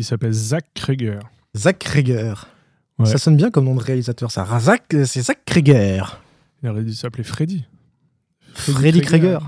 [0.00, 1.20] Il s'appelle Zach Krieger.
[1.54, 2.48] Zach Krieger.
[2.98, 3.04] Ouais.
[3.04, 4.44] Ça sonne bien comme nom de réalisateur, ça.
[4.44, 6.22] Razak, euh, c'est Zach Krieger.
[6.62, 7.66] Il aurait dû s'appeler Freddy.
[8.54, 9.40] Freddy Krieger.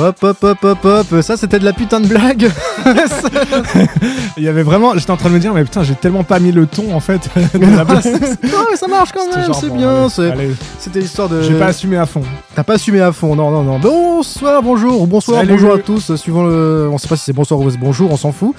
[0.00, 1.20] Hop, hop, hop, hop, hop.
[1.22, 2.50] Ça, c'était de la putain de blague.
[4.36, 4.96] Il y avait vraiment.
[4.96, 7.00] J'étais en train de me dire, mais putain, j'ai tellement pas mis le ton en
[7.00, 7.28] fait.
[7.54, 8.12] de Mais la non, c'est-
[8.44, 10.08] non, mais ça marche quand même, c'est bien.
[10.08, 11.42] C'était l'histoire de.
[11.42, 12.22] J'ai pas assumé à fond.
[12.54, 13.78] T'as pas assumé à fond, non, non, non.
[13.78, 15.52] Bonsoir, bonjour, ou bonsoir, Salut.
[15.52, 16.88] bonjour à tous, suivant le.
[16.92, 18.54] On sait pas si c'est bonsoir ou bonjour, on s'en fout.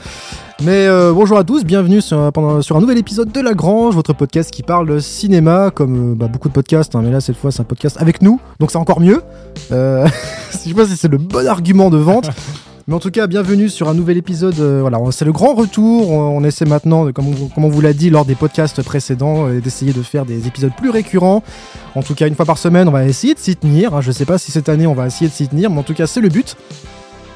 [0.62, 3.96] Mais euh, bonjour à tous, bienvenue sur, pendant- sur un nouvel épisode de La Grange,
[3.96, 7.38] votre podcast qui parle cinéma, comme euh, bah, beaucoup de podcasts, hein, mais là cette
[7.38, 9.22] fois c'est un podcast avec nous, donc c'est encore mieux.
[9.72, 10.06] Euh,
[10.52, 12.30] je sais pas si c'est le bon argument de vente.
[12.88, 14.60] Mais en tout cas, bienvenue sur un nouvel épisode.
[14.60, 16.10] euh, voilà, c'est le grand retour.
[16.10, 19.46] On, on essaie maintenant, comme, on- comme on vous l'a dit lors des podcasts précédents,
[19.48, 21.44] euh, d'essayer de faire des épisodes plus récurrents.
[21.94, 23.94] En tout cas, une fois par semaine, on va essayer de s'y tenir.
[23.94, 24.02] hein.
[24.02, 25.94] Je sais pas si cette année on va essayer de s'y tenir, mais en tout
[25.94, 26.58] cas, c'est le but.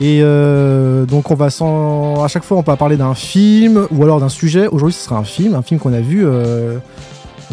[0.02, 2.24] Et euh, donc, on va sans...
[2.24, 4.68] à chaque fois, on va parler d'un film ou alors d'un sujet.
[4.68, 6.78] Aujourd'hui, ce sera un film, un film qu'on a vu euh,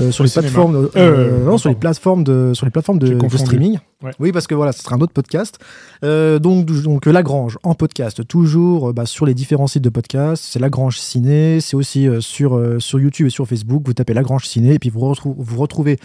[0.00, 3.18] euh, sur les plateformes, euh, Euh, non, sur les plateformes de, sur les plateformes de,
[3.36, 3.78] streaming.
[4.02, 4.12] Ouais.
[4.18, 5.58] Oui, parce que voilà, ce sera un autre podcast.
[6.02, 10.42] Donc, donc Lagrange en podcast, toujours bah, sur les différents sites de podcast.
[10.46, 13.82] C'est Lagrange Ciné, c'est aussi sur, sur YouTube et sur Facebook.
[13.84, 15.98] Vous tapez Lagrange Ciné et puis vous, retrou- vous retrouvez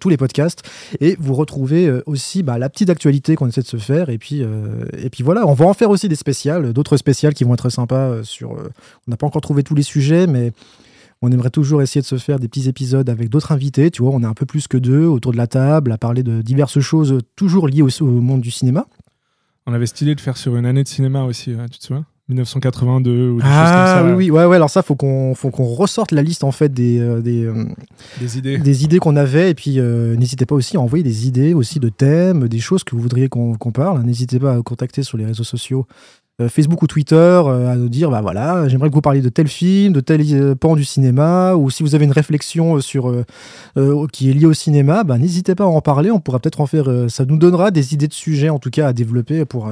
[0.00, 0.62] tous les podcasts
[1.00, 4.08] et vous retrouvez aussi bah, la petite actualité qu'on essaie de se faire.
[4.10, 4.42] Et puis,
[4.98, 7.68] et puis voilà, on va en faire aussi des spéciales, d'autres spéciales qui vont être
[7.70, 8.24] sympas.
[8.24, 10.52] sur, on n'a pas encore trouvé tous les sujets, mais
[11.22, 13.90] on aimerait toujours essayer de se faire des petits épisodes avec d'autres invités.
[13.90, 16.22] Tu vois, on est un peu plus que deux autour de la table à parler
[16.22, 18.86] de diverses choses toujours liées au monde du cinéma.
[19.66, 22.04] On avait stylé de faire sur une année de cinéma aussi, ouais, tu te souviens?
[22.28, 24.16] 1982 ou des Ah choses comme ça.
[24.16, 24.56] oui, oui, ouais, ouais.
[24.56, 27.64] Alors ça, faut qu'on, faut qu'on ressorte la liste en fait des, euh, des, euh,
[28.20, 28.58] Des idées.
[28.58, 29.50] des idées qu'on avait.
[29.50, 32.82] Et puis euh, n'hésitez pas aussi à envoyer des idées aussi de thèmes, des choses
[32.84, 34.02] que vous voudriez qu'on, qu'on parle.
[34.02, 35.86] N'hésitez pas à contacter sur les réseaux sociaux.
[36.40, 39.30] Euh, Facebook ou Twitter, euh, à nous dire bah voilà, j'aimerais que vous parliez de
[39.30, 43.10] tel film, de tel euh, pan du cinéma, ou si vous avez une réflexion sur
[44.12, 46.10] qui est liée au cinéma, bah, n'hésitez pas à en parler.
[46.10, 46.88] On pourra peut-être en faire.
[47.08, 49.70] ça nous donnera des idées de sujets en tout cas à développer pour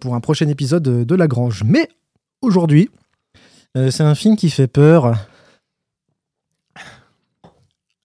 [0.00, 1.64] pour un prochain épisode de, La Grange.
[1.64, 1.88] Mais
[2.42, 2.88] aujourd'hui,
[3.74, 5.14] c'est un film qui fait peur.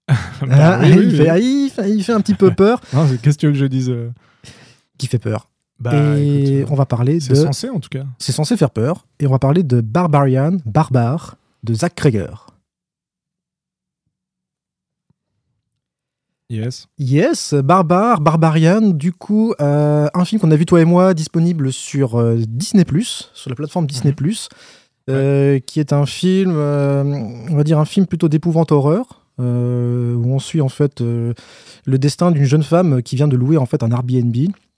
[0.41, 1.17] Bah Ah, oui, oui, il, oui.
[1.17, 2.79] fait, ah, il fait- il fait un petit peu peur.
[3.23, 3.91] Qu'est-ce que tu veux que je dise
[4.97, 5.49] Qui fait peur.
[5.79, 7.35] Bah, et écoute, on va parler c'est de.
[7.35, 8.05] censé en tout cas.
[8.17, 9.05] C'est censé faire peur.
[9.19, 12.47] Et on va parler de Barbarian, Barbare, de Zach Krieger.
[16.49, 16.87] Yes.
[16.99, 21.73] Yes, Barbare, Barbarian, du coup, euh, un film qu'on a vu toi et moi, disponible
[21.73, 22.85] sur euh, Disney+,
[23.33, 24.13] sur la plateforme Disney+,
[25.09, 27.03] euh, qui est un film, euh,
[27.49, 31.33] on va dire un film plutôt d'épouvante horreur, euh, où on suit en fait euh,
[31.85, 34.35] le destin d'une jeune femme qui vient de louer en fait un Airbnb.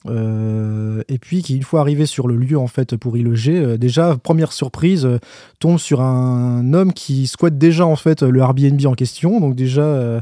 [0.09, 3.57] Euh, et puis qui une fois arrivée sur le lieu en fait pour y loger,
[3.57, 5.19] euh, déjà première surprise, euh,
[5.59, 9.39] tombe sur un homme qui squatte déjà en fait le Airbnb en question.
[9.39, 10.21] Donc déjà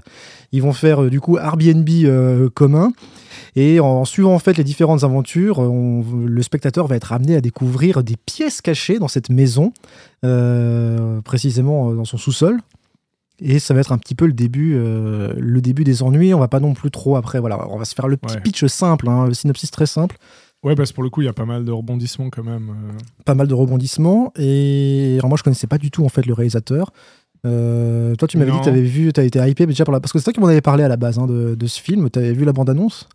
[0.52, 1.90] ils vont faire du coup Airbnb
[2.54, 2.92] commun.
[3.58, 8.04] Et en suivant en fait les différentes aventures, le spectateur va être amené à découvrir
[8.04, 9.74] des pièces cachées dans cette maison,
[11.24, 12.60] précisément dans son sous-sol.
[13.40, 16.34] Et ça va être un petit peu le début, euh, le début des ennuis.
[16.34, 17.40] On va pas non plus trop après.
[17.40, 18.42] Voilà, on va se faire le petit Ouais.
[18.42, 20.18] pitch simple, hein, le synopsis très simple,
[20.64, 22.70] Ouais, parce que pour le coup, il y a pas mal de rebondissements quand même.
[22.70, 22.98] euh.
[23.26, 24.32] pas mal de rebondissements.
[24.38, 26.92] Et alors moi, je connaissais pas du tout en fait le réalisateur.
[27.46, 29.94] Euh, toi, tu m'avais dit que tu avais vu, tu as été hypé déjà par
[29.94, 30.00] la...
[30.00, 31.80] parce que c'est toi qui m'en avais parlé à la base hein, de, de ce
[31.80, 32.10] film.
[32.10, 33.08] Tu avais vu la bande-annonce?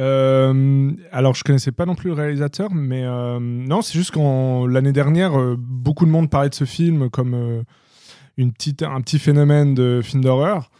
[0.00, 4.66] Euh, alors, je connaissais pas non plus le réalisateur, mais euh, non, c'est juste qu'en
[4.66, 7.62] l'année dernière, beaucoup de monde parlait de ce film comme
[8.38, 10.70] une petite, un petit phénomène de film d'horreur.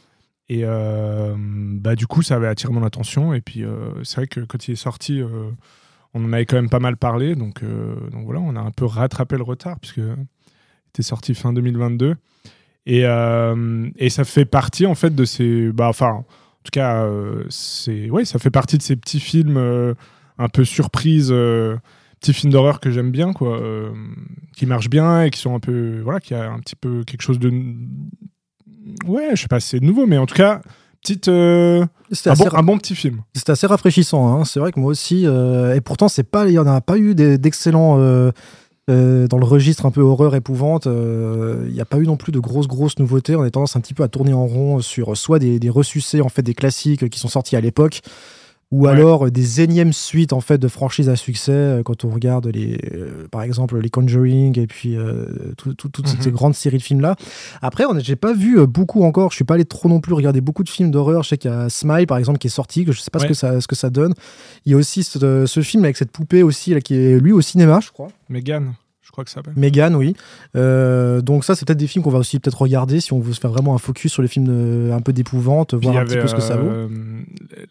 [0.48, 3.34] Et euh, bah, du coup, ça avait attiré mon attention.
[3.34, 5.50] Et puis, euh, c'est vrai que quand il est sorti, euh,
[6.14, 7.34] on en avait quand même pas mal parlé.
[7.34, 10.00] Donc, donc voilà, on a un peu rattrapé le retard, puisque
[10.88, 12.14] était sorti fin 2022.
[12.86, 15.70] Et, et ça fait partie, en fait, de ces.
[15.72, 16.24] Bah, enfin, en
[16.64, 17.06] tout cas,
[17.50, 19.94] c'est ouais, ça fait partie de ces petits films
[20.38, 21.34] un peu surprises,
[22.20, 23.90] petits films d'horreur que j'aime bien, quoi, euh,
[24.56, 27.22] qui marchent bien et qui sont un peu, voilà, qui a un petit peu quelque
[27.22, 27.48] chose de,
[29.06, 30.60] ouais, je sais pas, si c'est nouveau, mais en tout cas,
[31.02, 33.22] petite, euh, un, assez, bon, un bon petit film.
[33.34, 34.28] c'était assez rafraîchissant.
[34.40, 34.44] hein.
[34.44, 36.98] C'est vrai que moi aussi, euh, et pourtant, c'est pas, il y en a pas
[36.98, 38.30] eu d'excellents euh,
[38.90, 40.86] euh, dans le registre un peu horreur épouvante.
[40.86, 43.36] euh, Il n'y a pas eu non plus de grosses grosses nouveautés.
[43.36, 46.20] On a tendance un petit peu à tourner en rond sur soit des, des ressucés
[46.22, 48.00] en fait des classiques qui sont sortis à l'époque.
[48.70, 48.90] Ou Ouais.
[48.90, 52.46] alors euh, des énièmes suites en fait de franchises à succès euh, quand on regarde
[52.48, 55.24] les euh, par exemple les Conjuring et puis euh,
[55.56, 56.20] tout- tout- toutes Mhm.
[56.20, 57.16] ces grandes séries de films là
[57.62, 59.30] après j'ai pas vu beaucoup encore.
[59.30, 61.22] Je suis pas allé trop non plus regarder beaucoup de films d'horreur.
[61.22, 63.20] Je sais qu'il y a Smile par exemple qui est sorti que je sais pas
[63.20, 64.12] ce que ça ce que ça donne.
[64.66, 67.32] Il y a aussi ce, ce film avec cette poupée aussi là, qui est lui
[67.32, 68.08] au cinéma je crois.
[68.28, 68.74] Megan,
[69.18, 69.54] crois que ça s'appelle.
[69.56, 70.14] Megan, oui.
[70.56, 73.32] Euh, donc ça, c'est peut-être des films qu'on va aussi peut-être regarder si on veut
[73.32, 76.16] se faire vraiment un focus sur les films de- un peu d'épouvante, voir un petit
[76.18, 76.68] peu ce que ça vaut.
[76.68, 76.88] euh,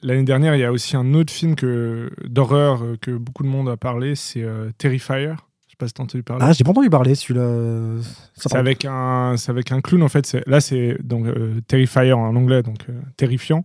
[0.04, 3.48] L'année dernière, il y a aussi un autre film que d'horreur euh, que beaucoup de
[3.48, 5.34] monde a parlé, c'est euh, Terrifier.
[5.68, 6.44] Je sais pas si t'as entendu parler.
[6.48, 8.02] Ah, j'ai pas entendu parler celui-là.
[8.36, 10.38] C'est avec un, c'est avec un clown en fait.
[10.48, 13.64] Là, c'est donc euh, Terrifier en anglais, donc euh, terrifiant.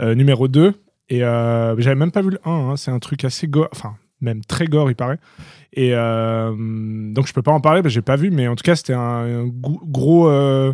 [0.00, 0.72] Euh, numéro 2
[1.10, 2.50] Et euh, j'avais même pas vu le 1.
[2.50, 2.76] hein.
[2.76, 5.18] C'est un truc assez gore, enfin même très gore, il paraît.
[5.72, 6.52] Et euh,
[7.12, 8.76] donc je peux pas en parler, parce que j'ai pas vu, mais en tout cas
[8.76, 10.72] c'était un, gros, euh,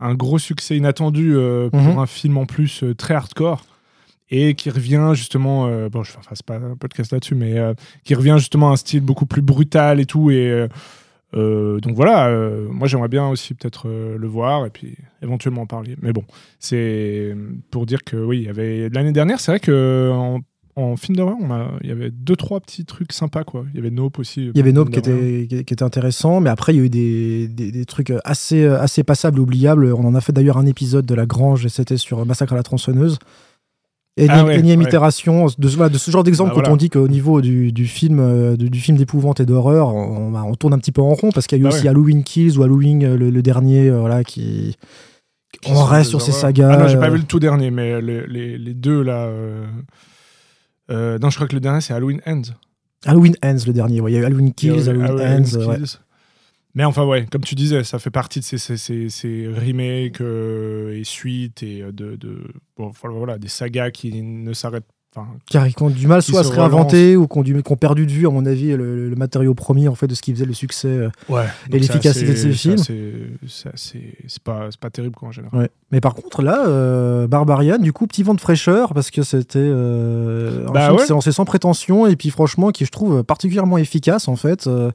[0.00, 1.98] un gros succès inattendu euh, pour Mhm.
[1.98, 3.64] un film en plus très hardcore
[4.30, 7.54] et qui revient justement, bon je c'est pas un podcast là-dessus, mais
[8.04, 10.66] qui revient justement à un style beaucoup plus brutal et tout et
[11.32, 12.30] donc voilà,
[12.70, 15.94] moi j'aimerais bien aussi peut-être le voir et puis éventuellement en parler.
[16.02, 16.24] Mais bon,
[16.58, 17.36] c'est
[17.70, 20.40] pour dire que oui, il y avait l'année dernière, c'est vrai que en,
[20.76, 21.36] en film d'horreur,
[21.82, 23.64] il y avait deux trois petits trucs sympas quoi.
[23.72, 24.50] Il y avait Nope aussi.
[24.54, 26.90] Il y avait Nope qui était, qui était intéressant, mais après il y a eu
[26.90, 29.92] des, des, des trucs assez, assez passables et oubliables.
[29.94, 32.56] On en a fait d'ailleurs un épisode de La Grange et c'était sur Massacre à
[32.56, 33.18] la tronçonneuse.
[34.18, 34.86] Énième, Ah ouais, énième ouais.
[34.86, 36.72] itération de, voilà, de ce genre d'exemple Bah quand voilà.
[36.72, 40.34] on dit qu'au niveau du, du film euh, du, du film d'épouvante et d'horreur, on,
[40.34, 41.88] on tourne un petit peu en rond parce qu'il y a eu Bah aussi ouais.
[41.88, 44.76] Halloween Kills ou Halloween euh, le, le dernier, euh, voilà, qui
[45.62, 46.70] Qui on reste sur ces sagas.
[46.72, 49.24] Ah non, j'ai pas vu le tout dernier, mais les, les, les deux là.
[49.26, 49.66] euh,
[50.90, 52.52] euh, non, je crois que le dernier c'est Halloween Ends.
[53.04, 54.00] Halloween Ends le dernier.
[54.00, 55.66] ouais, Il y a eu Halloween Kills, Halloween Halloween Ends.
[55.68, 55.78] ouais.
[56.74, 60.20] Mais enfin, ouais, comme tu disais, ça fait partie de ces, ces, ces, ces remakes
[60.20, 62.42] euh, et suites et euh, de, de
[62.76, 64.84] bon, voilà, des sagas qui ne s'arrêtent
[65.16, 68.06] a- qui ont du mal soit à se se réinventer ou du- qui ont perdu
[68.06, 70.44] de vue, à mon avis, le, le matériau premier en fait de ce qui faisait
[70.44, 70.88] le succès.
[70.88, 71.08] euh.
[71.28, 71.44] Ouais.
[71.70, 72.78] Et l'efficacité de ces films.
[73.76, 75.60] C'est pas, terrible quoi en général.
[75.60, 75.70] Ouais.
[75.92, 79.58] Mais par contre, là, euh, Barbarian, du coup, petit vent de fraîcheur parce que c'était
[79.60, 81.06] euh, un Bah film qui ouais.
[81.06, 84.66] s'est lancé sans prétention et puis franchement qui je trouve particulièrement efficace en fait.
[84.66, 84.90] euh.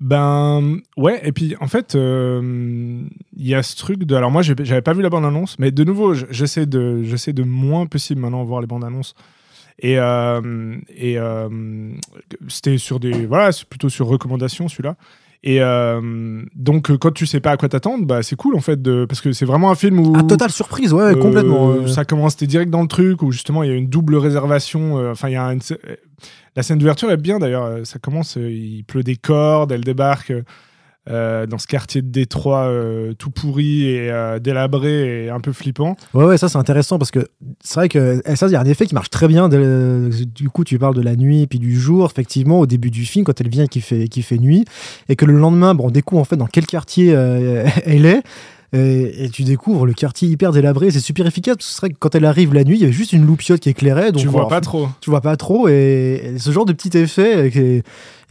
[0.00, 3.02] Ben ouais, et puis en fait, euh,
[3.36, 4.14] il y a ce truc de.
[4.14, 7.84] Alors moi, j'avais pas vu la bande-annonce, mais de nouveau, j'essaie de, j'essaie de moins
[7.86, 9.14] possible maintenant voir les bandes-annonces.
[9.78, 11.48] Et, euh, et euh,
[12.48, 13.26] c'était sur des.
[13.26, 14.96] Voilà, c'est plutôt sur recommandation celui-là.
[15.42, 18.60] Et euh, donc, euh, quand tu sais pas à quoi t'attendre, bah, c'est cool en
[18.60, 20.12] fait, de, parce que c'est vraiment un film où.
[20.16, 21.70] Ah, totale surprise, ouais, Euh, complètement.
[21.70, 21.86] euh.
[21.86, 24.98] Ça commence, t'es direct dans le truc où justement il y a une double réservation.
[24.98, 25.60] euh, Enfin, il y a une-
[26.56, 27.86] la scène d'ouverture est bien d'ailleurs.
[27.86, 30.32] Ça commence, il pleut des cordes, elle débarque
[31.10, 35.52] euh, dans ce quartier de Détroit euh, tout pourri et euh, délabré et un peu
[35.52, 35.96] flippant.
[36.14, 37.28] Ouais, ouais, ça c'est intéressant parce que
[37.60, 39.48] c'est vrai que eh, ça, y a un effet qui marche très bien.
[39.48, 42.06] du coup, tu parles de la nuit puis du jour.
[42.10, 44.64] Effectivement, au début du film, quand elle vient et qu'il fait, fait nuit,
[45.08, 47.08] et que le lendemain, on découvre en fait dans quel quartier
[47.84, 48.22] elle est.
[48.72, 51.56] Et, et tu découvres le quartier hyper délabré, c'est super efficace.
[51.56, 53.26] parce que C'est vrai que quand elle arrive la nuit, il y avait juste une
[53.26, 54.12] loupiote qui éclairait.
[54.12, 54.88] Donc tu vois pas trop.
[55.00, 55.68] tu vois pas trop.
[55.68, 57.80] Et, et ce genre de petit effet, euh,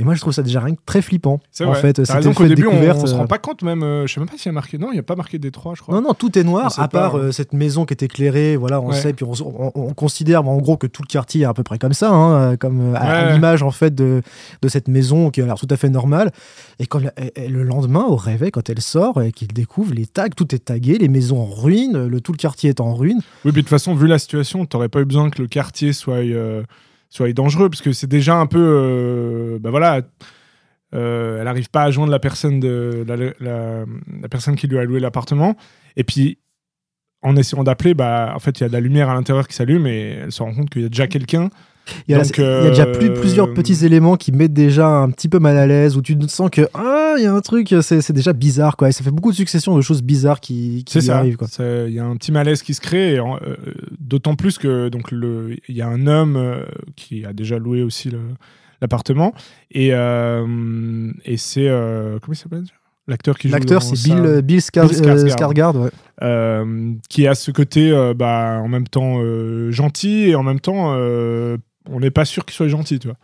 [0.01, 1.41] et moi je trouve ça déjà rien que très flippant.
[1.51, 1.81] C'est en vrai.
[1.81, 1.95] fait,
[2.33, 3.83] qu'au de début on, on se euh, rend pas compte même.
[3.83, 4.77] euh, je sais même pas s'il y a marqué.
[4.77, 5.93] Non, il y a pas marqué Détroit, je crois.
[5.93, 8.89] Non, non, tout est noir, à part euh, cette maison qui est éclairée, voilà, on
[8.89, 8.95] Ouais.
[8.95, 11.63] sait, puis on, on- on considère en gros que tout le quartier est à peu
[11.63, 14.21] près comme ça, hein, euh, comme euh, à, l'image en fait de,
[14.61, 16.31] de cette maison qui a l'air tout à fait normale.
[16.79, 17.13] Et, quand, la-
[17.49, 20.97] le lendemain, au réveil, quand elle sort et qu'il découvre les tags, tout est tagué,
[20.97, 23.19] les maisons en ruine, le, tout le quartier est en ruine.
[23.45, 25.93] Oui, puis de toute façon, vu la situation, t'aurais pas eu besoin que le quartier
[25.93, 26.63] soit, euh,
[27.09, 28.59] soit dangereux, parce que c'est déjà un peu.
[28.61, 30.01] euh, bah voilà.
[30.95, 33.85] euh, elle n'arrive pas à joindre la personne, de, la, la-
[34.21, 35.55] la personne qui lui a loué l'appartement.
[35.95, 36.37] Et puis,
[37.21, 39.55] en essayant d'appeler, bah, en fait, il y a de la lumière à l'intérieur qui
[39.55, 41.49] s'allume et elle se rend compte qu'il y a déjà quelqu'un.
[42.07, 45.09] Il y a, Donc, y a déjà plus, plusieurs petits éléments qui mettent déjà un
[45.09, 47.75] petit peu mal à l'aise, où tu sens que, ah, il y a un truc,
[47.81, 48.89] c'est déjà bizarre, quoi.
[48.89, 51.17] Et ça fait beaucoup de successions de choses bizarres qui, ça.
[51.19, 53.35] arrivent, Il y a un petit malaise qui se crée, euh,
[53.99, 56.63] d'autant plus que donc le, il y a un homme euh,
[56.95, 58.11] qui a déjà loué aussi
[58.81, 59.33] l'appartement,
[59.71, 61.67] et, euh, et c'est
[62.21, 62.65] comment il s'appelle
[63.07, 63.55] L'acteur qui joue.
[63.55, 65.29] L'acteur, c'est ça, Bill, Skar- Bill Skarsgård.
[65.29, 65.89] Skarsgård,
[66.21, 66.97] ouais.
[67.09, 69.19] qui a ce côté bah, en même temps
[69.71, 70.95] gentil et en même temps
[71.91, 73.17] on n'est pas sûr qu'il soit gentil, tu vois.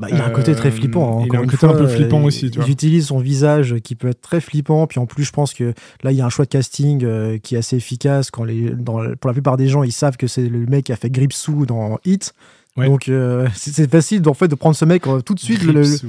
[0.00, 1.20] Bah, il a un côté très Euh, flippant.
[1.22, 2.70] hein, il a un côté un fois, peu flippant aussi, tu Il vois.
[2.70, 4.86] utilise son visage qui peut être très flippant.
[4.86, 7.38] Puis en plus, je pense que là, il y a un choix de casting euh,
[7.38, 8.30] qui est assez efficace.
[8.30, 10.92] Quand les, dans, pour la plupart des gens, ils savent que c'est le mec qui
[10.92, 12.32] a fait Gripsou dans Hit.
[12.78, 12.86] Ouais.
[12.86, 15.62] Donc euh, c'est c'est facile en fait de prendre ce mec euh, tout de suite.
[15.64, 16.06] Le, le- Gripsou.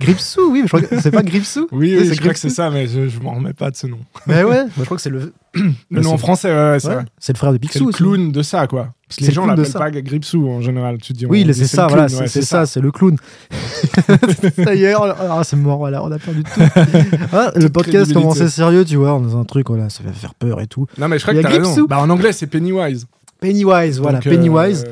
[0.00, 1.68] Gripsou, oui, mais je crois que c'est pas Gripsou.
[1.70, 2.48] Oui, oui, c'est je crois que Gripsou.
[2.48, 3.98] c'est ça, mais je, je m'en remets pas de ce nom.
[4.26, 6.80] Mais ouais, moi, je crois que c'est le, Le nom en c'est- français, ouais, ouais,
[6.80, 7.04] c'est ouais, vrai.
[7.20, 7.84] c'est le frère de C'est Picsou.
[7.84, 7.98] le aussi.
[7.98, 8.88] clown de ça, quoi.
[9.06, 10.98] Parce que C'est les le gens l'appellent pas Gripsou en général.
[10.98, 13.16] Tu dis, Oui, le- c'est le ça, voilà, c'est c'est ça, c'est le clown.
[14.64, 16.60] ça y est, on- ah, c'est mort, voilà, on a perdu tout.
[17.32, 20.12] Ah, le podcast commençait sérieux, tu vois, on est dans un truc, voilà, ça va
[20.12, 20.86] faire peur et tout.
[20.98, 21.62] Non, mais je crois que t'as raison.
[21.62, 21.86] Gripsou.
[21.86, 23.06] Bah, en anglais, c'est Pennywise.
[23.40, 24.84] Pennywise, voilà, euh, Pennywise.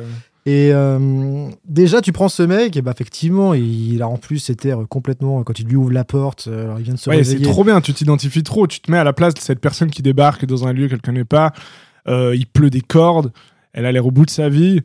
[0.45, 4.67] Et euh, déjà, tu prends ce mec, et bah effectivement, il a en plus cet
[4.67, 7.23] air complètement, quand il lui ouvre la porte, euh, alors il vient de se Ouais,
[7.23, 9.91] c'est trop bien, tu t'identifies trop, tu te mets à la place de cette personne
[9.91, 11.53] qui débarque dans un lieu qu'elle connaît pas,
[12.09, 13.33] euh, il pleut des cordes,
[13.73, 14.81] elle a l'air au bout de sa vie,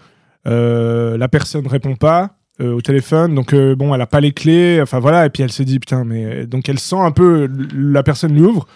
[0.45, 4.33] euh, la personne répond pas euh, au téléphone, donc euh, bon, elle a pas les
[4.33, 7.49] clés, enfin voilà, et puis elle se dit putain, mais donc elle sent un peu,
[7.75, 8.67] la personne lui ouvre,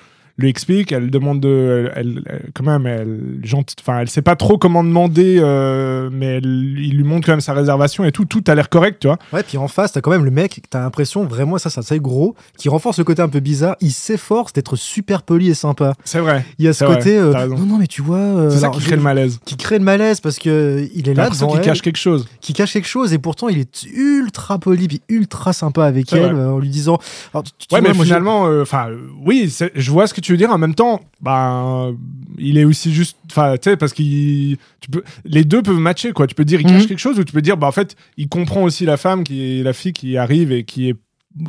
[0.42, 3.40] lui explique, elle demande de, elle, elle- quand même, elle
[3.82, 7.42] enfin elle sait pas trop comment demander, euh, mais elle- il lui montre quand même
[7.42, 9.18] sa réservation et tout, tout a l'air correct, tu vois.
[9.34, 12.00] Ouais, puis en face, t'as quand même le mec, t'as l'impression vraiment, ça, ça c'est
[12.00, 13.76] gros, qui renforce le côté un peu bizarre.
[13.82, 15.94] Il s'efforce d'être super poli et sympa.
[16.04, 16.46] C'est vrai.
[16.60, 18.18] Il y a ce vrai, côté, euh, non, non, mais tu vois.
[18.18, 19.40] euh, C'est ça alors, qui je- crée le malaise.
[19.46, 22.28] Qui crée le malaise parce que il est là devant elle, cache quelque chose.
[22.42, 26.36] qui cache quelque chose et pourtant il est ultra poli puis ultra sympa avec elle
[26.36, 27.00] en lui disant.
[27.34, 28.88] Alors, tu- tu Ouais, vois, mais moi, finalement, enfin,
[29.26, 30.52] oui, je vois ce que tu veux dire.
[30.52, 31.96] En même temps, ben,
[32.38, 36.12] il est aussi juste, enfin, tu sais, parce qu'il, tu peux, les deux peuvent matcher,
[36.14, 36.28] quoi.
[36.28, 36.88] Tu peux dire il cache Mhm.
[36.88, 39.60] quelque chose, ou tu peux dire, bah, en fait, il comprend aussi la femme qui
[39.60, 40.96] est la fille qui arrive et qui est,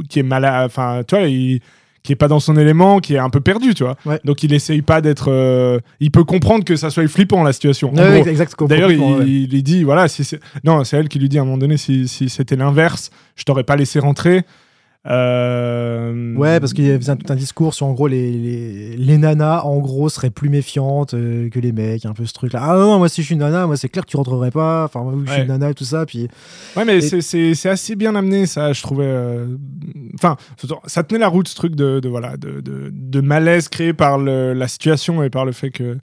[0.08, 1.60] qui est malade, enfin, tu vois, il,
[2.04, 3.96] qui est pas dans son élément, qui est un peu perdu, tu vois.
[4.04, 4.18] Ouais.
[4.24, 7.92] Donc, il essaye pas d'être, euh, il peut comprendre que ça soit flippant la situation.
[7.94, 8.24] Ouais,
[8.68, 9.24] D'ailleurs, il, ouais.
[9.28, 10.40] il dit, voilà, si c'est...
[10.64, 13.44] Non, c'est elle qui lui dit à un moment donné, si, si c'était l'inverse, je
[13.44, 14.42] t'aurais pas laissé rentrer.
[15.08, 18.96] Euh, Ouais, parce qu'il y avait un- tout un discours sur en gros les, les,
[18.96, 22.52] les nanas en gros seraient plus méfiantes euh, que les mecs, un peu ce truc
[22.52, 22.60] là.
[22.62, 24.84] Ah non, moi si je suis une nana, moi c'est clair que tu rentrerais pas.
[24.84, 26.06] Enfin, moi, je suis une nana et tout ça.
[26.06, 26.28] Puis
[26.76, 27.20] Ouais, mais Et-
[27.54, 29.04] c'est- assez bien amené, ça, je trouvais.
[29.06, 29.56] euh,
[30.14, 30.36] Enfin,
[30.86, 34.18] ça tenait la route, ce truc de, de, voilà, de, de, de malaise créé par
[34.18, 35.98] le- la situation et par le fait que.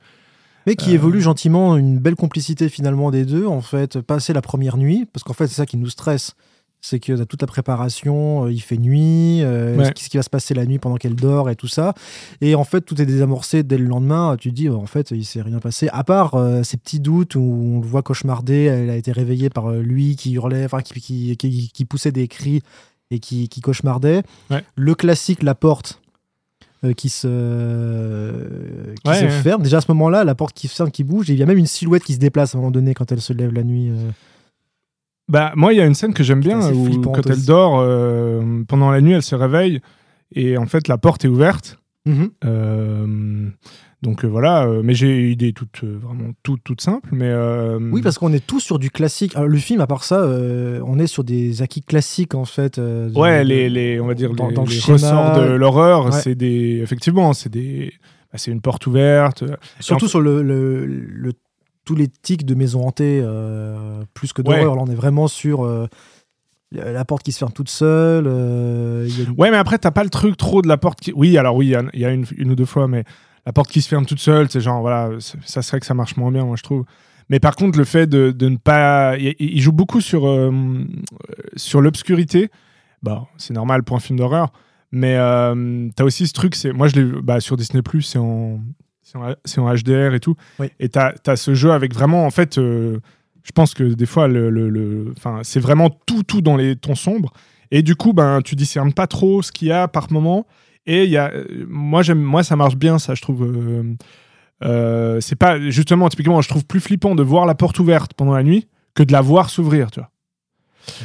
[0.67, 4.01] mais qui évolue gentiment, une belle complicité finalement des deux en fait.
[4.01, 6.33] Passer la première nuit, parce qu'en fait c'est ça qui nous stresse.
[6.81, 9.91] C'est que t'as toute la préparation, euh, il fait nuit, euh, Ouais.
[9.97, 11.93] ce qui va se passer la nuit pendant qu'elle dort et tout ça.
[12.39, 14.37] Et en fait, tout est désamorcé dès le lendemain.
[14.39, 15.89] Tu te dis, euh, en fait, il s'est rien passé.
[15.91, 19.49] À part euh, ces petits doutes où on le voit cauchemarder, elle a été réveillée
[19.49, 22.61] par euh, lui qui hurlait, enfin, qui, qui, qui- qui poussait des cris
[23.11, 24.23] et qui, qui cauchemardait.
[24.49, 24.63] Ouais.
[24.75, 25.99] Le classique, la porte.
[26.85, 27.27] euh, qui se,
[29.03, 29.63] qui Ouais, se ferme.
[29.63, 31.29] Déjà à ce moment-là, la porte qui se ferme, qui bouge.
[31.29, 33.11] Et il y a même une silhouette qui se déplace à un moment donné quand
[33.11, 33.91] elle se lève la nuit.
[35.29, 37.79] Bah, moi, il y a une scène que j'aime bien où, flippant quand elle dort,
[37.79, 39.79] euh, pendant la nuit, elle se réveille
[40.35, 41.79] et en fait, la porte est ouverte.
[42.05, 42.29] Mhm.
[42.45, 43.47] Euh,
[44.01, 47.09] donc euh, voilà, mais j'ai une idée toute, vraiment toute, toute simple.
[47.11, 47.31] Mais,
[47.91, 49.35] Oui, parce qu'on est tous sur du classique.
[49.35, 50.23] Alors, le film, à part ça,
[50.85, 52.79] on est sur des acquis classiques en fait.
[53.15, 54.93] Ouais, les, les, on va dire dans- les, dans le les schéma.
[54.97, 56.11] ressorts de l'horreur, Ouais.
[56.11, 57.91] c'est des, effectivement, c'est des,
[58.31, 59.43] bah, c'est une porte ouverte.
[59.79, 61.33] Surtout en- sur le, le- le-
[61.89, 64.59] tous les tics de maison hantée, euh, plus que Ouais.
[64.59, 64.75] d'horreur.
[64.75, 65.87] Là, on est vraiment sur euh,
[66.71, 68.25] la porte qui se ferme toute seule.
[68.27, 70.77] euh, il y a une- Ouais, mais après, t'as pas le truc trop de la
[70.77, 71.11] porte qui.
[71.15, 73.05] Oui, alors oui, il y a- il y, a une, une ou deux fois, mais
[73.47, 75.09] la porte qui se ferme toute seule, c'est genre, voilà,
[75.45, 76.85] ça serait que ça marche moins bien, moi, je trouve.
[77.29, 79.17] Mais par contre, le fait de, de ne pas.
[79.17, 80.51] Il, il joue beaucoup sur, euh,
[81.55, 82.49] sur l'obscurité.
[83.01, 84.51] Bah, c'est normal pour un film d'horreur.
[84.91, 88.59] Mais euh, t'as aussi ce truc, c'est moi, je l'ai bah, sur Disney, c'est en,
[89.45, 90.35] c'est en, HDR et tout.
[90.59, 90.67] Oui.
[90.79, 92.99] Et t'as as ce jeu avec vraiment, en fait, euh,
[93.43, 95.13] je pense que des fois, le, le,
[95.43, 97.33] c'est vraiment tout, tout dans les tons sombres.
[97.71, 100.45] Et du coup, ben, tu discernes pas trop ce qu'il y a par moment.
[100.85, 103.43] Et il y a, euh, moi, j'aime, moi, ça marche bien, ça, je trouve.
[103.43, 103.95] euh,
[104.63, 108.33] euh, c'est pas justement, typiquement, je trouve plus flippant de voir la porte ouverte pendant
[108.33, 110.09] la nuit que de la voir s'ouvrir, tu vois.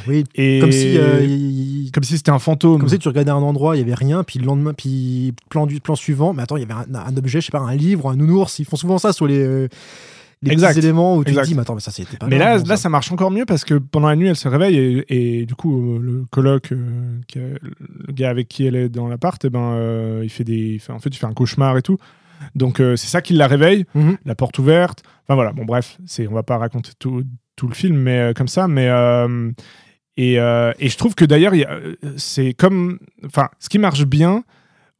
[0.07, 0.97] Oui, Et comme si.
[0.97, 2.79] euh, il- comme si c'était un fantôme.
[2.79, 5.65] Comme si tu regardais un endroit, il y avait rien, puis le lendemain, puis plan
[5.65, 7.75] du plan suivant, mais attends, il y avait un, un objet, je sais pas, un
[7.75, 8.59] livre, un nounours.
[8.59, 9.67] Ils font souvent ça sur les, euh,
[10.41, 10.69] les Exact.
[10.73, 11.43] petits éléments où tu Exact.
[11.43, 12.27] te dis, mais attends, mais ça c'était pas.
[12.27, 15.39] Mais là, ça marche encore mieux parce que pendant la nuit, elle se réveille et,
[15.41, 19.07] et du coup, euh, le coloc, euh, qui le gars avec qui elle est dans
[19.07, 21.97] l'appart, eh ben, il fait des, en fait, il fait un cauchemar et tout.
[22.53, 24.17] Donc euh, c'est ça qui la réveille, Mhm.
[24.25, 25.03] la porte ouverte.
[25.23, 27.23] Enfin voilà, bon bref, c'est, on va pas raconter tout,
[27.55, 28.67] tout le film, mais euh, comme ça.
[28.67, 29.51] Mais euh,
[30.17, 31.53] et, euh, et je trouve que d'ailleurs,
[32.17, 34.43] c'est comme, enfin, ce qui marche bien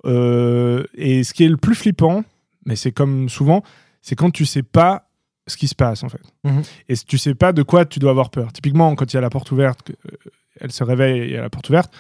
[0.05, 2.23] euh, et ce qui est le plus flippant,
[2.65, 3.63] mais c'est comme souvent,
[4.01, 5.09] c'est quand tu sais pas
[5.47, 6.63] ce qui se passe en fait Mhm.
[6.89, 8.51] et tu sais pas de quoi tu dois avoir peur.
[8.51, 9.91] Typiquement, quand il y a la porte ouverte,
[10.59, 11.93] elle se réveille et il y a la porte ouverte,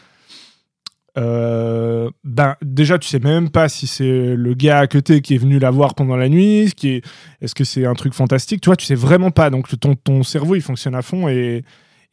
[1.17, 5.37] euh, ben déjà tu sais même pas si c'est le gars à côté qui est
[5.37, 7.01] venu la voir pendant la nuit, ce qui est,
[7.41, 9.49] est-ce que c'est un truc fantastique, tu vois, tu sais vraiment pas.
[9.49, 11.63] Donc ton, ton cerveau il fonctionne à fond et,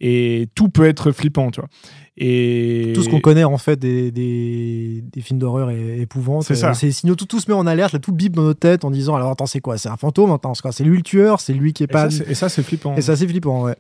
[0.01, 1.69] et tout peut être flippant, tu vois.
[2.17, 6.45] Et tout ce qu'on connaît en fait des, des, des films d'horreur et épouvantes.
[6.45, 6.75] C'est ça.
[6.75, 8.91] C'est sinon tout, tout se met en alerte, là, tout bip dans nos têtes en
[8.91, 9.79] disant alors attends c'est quoi?
[9.79, 10.31] C'est un fantôme?
[10.31, 11.41] Attends c'est lui le tueur?
[11.41, 12.11] C'est lui qui est et pas.
[12.11, 12.95] ça, c'est- et ça, c'est flippant.
[12.97, 13.77] Et ça c'est flippant ouais.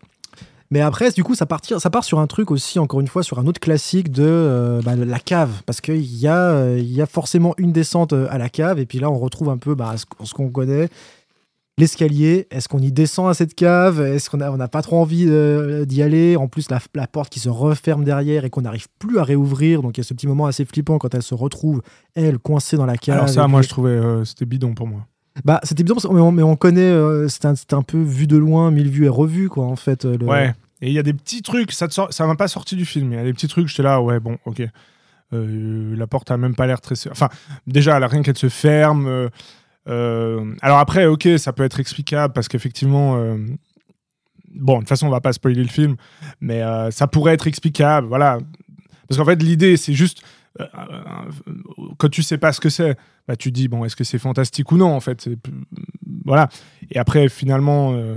[0.72, 3.22] Mais après, du coup, ça, partir, ça part sur un truc aussi, encore une fois,
[3.22, 5.50] sur un autre classique de euh, bah, la cave.
[5.66, 8.78] Parce qu'il y, a, euh, il y a forcément une descente euh, à la cave,
[8.78, 10.88] et puis là, on retrouve un peu bah, ce, qu'on- connaît.
[11.76, 14.00] L'escalier, est-ce qu'on y descend à cette cave?
[14.00, 16.36] Est-ce qu'on n'a on pas trop envie euh, d'y aller?
[16.36, 19.82] En plus, la, la porte qui se referme derrière et qu'on n'arrive plus à réouvrir.
[19.82, 21.82] Donc, il y a ce petit moment assez flippant quand elle se retrouve,
[22.14, 23.16] elle, coincée dans la cave.
[23.16, 25.00] Alors ça, moi, je trouvais euh, c'était bidon pour moi.
[25.44, 28.90] Bah, c'était bizarre, mais on, connaît, euh, c'était un, un peu vu de loin, mille
[28.90, 30.04] vues et revues, quoi, en fait.
[30.04, 30.54] euh, Ouais.
[30.82, 32.84] Et il y a des petits trucs, ça te sort- ça m'a pas sorti du
[32.84, 33.12] film.
[33.12, 34.62] Il y a des petits trucs, j'étais là, ouais, bon, ok.
[35.32, 36.94] Euh, la porte a même pas l'air très.
[37.10, 37.28] Enfin,
[37.66, 39.06] déjà, rien qu'elle se ferme.
[39.88, 43.16] euh, alors après, ok, ça peut être explicable parce qu'effectivement,
[44.54, 45.96] bon, de toute façon, on va pas spoiler le film,
[46.40, 48.38] mais ça pourrait être explicable, voilà.
[49.08, 50.22] Parce qu'en fait, l'idée, c'est juste
[50.60, 51.52] euh, euh,
[51.98, 54.18] quand tu sais pas ce que c'est, bah, tu te dis bon, est-ce que c'est
[54.18, 55.28] fantastique ou non, en fait.
[56.24, 56.48] Voilà.
[56.90, 58.16] Et après, finalement, euh,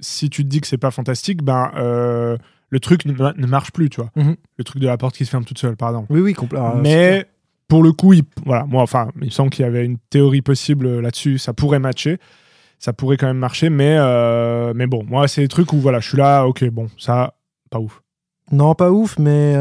[0.00, 2.36] si tu te dis que c'est pas fantastique, ben euh,
[2.68, 4.10] le truc ne, ne marche plus, tu vois.
[4.16, 4.36] Mhm.
[4.58, 6.06] Le truc de la porte qui se ferme toute seule, pardon.
[6.10, 7.26] Oui, oui, compl- ah, Mais
[7.68, 10.42] pour le coup, il, voilà, moi, enfin, il me semble qu'il y avait une théorie
[10.42, 11.38] possible là-dessus.
[11.38, 12.18] Ça pourrait matcher,
[12.78, 16.00] ça pourrait quand même marcher, mais euh, mais bon, moi, c'est des trucs où voilà,
[16.00, 17.34] je suis là, ok, bon, ça,
[17.70, 18.02] pas ouf.
[18.52, 19.56] Non, pas ouf, mais,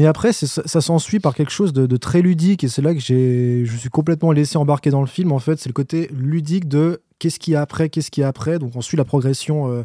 [0.00, 2.64] mais après, ça, s'ensuit par quelque chose de, très ludique.
[2.64, 5.30] Et c'est là que je suis complètement laissé embarquer dans le film.
[5.30, 8.24] En fait, c'est le côté ludique de qu'est-ce qu'il y a après, qu'est-ce qu'il y
[8.24, 8.58] a après.
[8.58, 9.82] Donc, on suit la progression euh,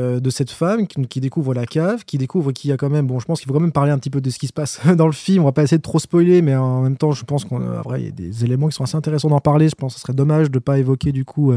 [0.00, 3.06] euh, de cette femme qui, découvre la cave, qui découvre qu'il y a quand même.
[3.06, 4.52] Bon, je pense qu'il faut quand même parler un petit peu de ce qui se
[4.52, 5.44] passe dans le film.
[5.44, 7.98] On va pas essayer de trop spoiler, mais en même temps, je pense qu'on euh,
[7.98, 9.68] il y a des éléments qui sont assez intéressants d'en parler.
[9.68, 11.54] Je pense que ce serait dommage de pas évoquer du coup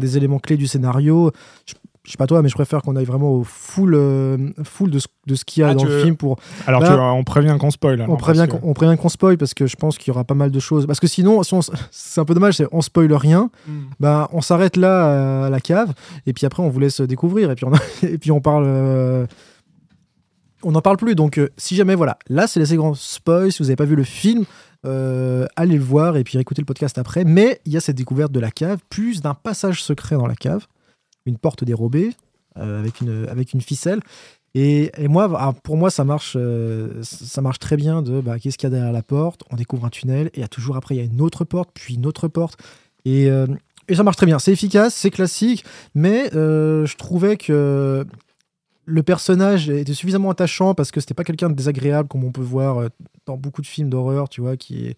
[0.00, 1.30] des éléments clés du scénario.
[1.66, 1.74] Je,
[2.04, 4.98] je sais pas toi, mais je préfère qu'on aille vraiment au full, euh, full de
[4.98, 6.38] ce, de ce qu'il y a Ah, dans le veux- film pour.
[6.66, 8.00] Alors, Bah, tu vois, on prévient qu'on spoil.
[8.00, 10.10] alors, On prévient, que- qu'on, on prévient qu'on spoil parce que je pense qu'il y
[10.12, 10.86] aura pas mal de choses.
[10.86, 11.54] Parce que sinon, si
[11.90, 13.50] c'est un peu dommage, c'est on spoil rien.
[13.66, 13.72] Mm.
[14.00, 15.92] Bah, on s'arrête là à la cave
[16.26, 17.72] et puis après on vous laisse découvrir et puis on,
[18.06, 18.64] et puis on parle.
[18.66, 19.26] euh,
[20.64, 21.14] On n'en parle plus.
[21.14, 23.52] Donc, euh, si jamais, voilà, là c'est les grands spoils.
[23.52, 24.44] Si vous n'avez pas vu le film,
[24.86, 27.24] euh, allez le voir et puis écoutez le podcast après.
[27.24, 30.34] Mais il y a cette découverte de la cave, plus d'un passage secret dans la
[30.34, 30.66] cave,
[31.28, 32.10] une porte dérobée
[32.58, 34.00] euh, avec, une, avec une ficelle.
[34.54, 38.02] Et, et moi, ah, pour moi, ça marche, euh, ça marche très bien.
[38.02, 39.42] De bah, qu'est-ce qu'il y a derrière la porte?
[39.50, 41.70] On découvre un tunnel et y a toujours après il y a une autre porte,
[41.74, 42.58] puis une autre porte.
[43.04, 43.46] Et, euh,
[43.88, 44.38] et ça marche très bien.
[44.38, 45.64] C'est efficace, c'est classique,
[45.94, 48.04] mais je trouvais que
[48.84, 52.40] le personnage était suffisamment attachant parce que c'était pas quelqu'un de désagréable comme on peut
[52.40, 52.88] voir
[53.26, 54.96] dans beaucoup de films d'horreur, tu vois, qui est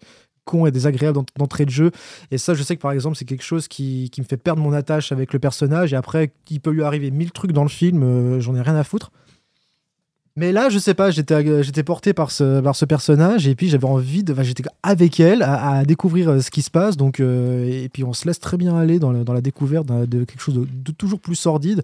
[0.51, 1.91] con et désagréable d'ent- d'entrée de jeu.
[2.31, 4.61] Et ça, je sais que par exemple, c'est quelque chose qui, qui me fait perdre
[4.61, 5.93] mon attache avec le personnage.
[5.93, 8.75] Et après, il peut lui arriver mille trucs dans le film, euh, j'en ai rien
[8.75, 9.11] à foutre.
[10.37, 13.85] Mais là, je sais pas, j'étais porté par ce, par ce personnage et puis j'avais
[13.85, 14.33] envie de.
[14.43, 16.95] j'étais avec elle à, découvrir euh, ce qui se passe.
[16.95, 19.87] Donc, euh, et puis on se laisse très bien aller dans, le- dans la découverte
[19.87, 21.83] de quelque chose de toujours plus sordide.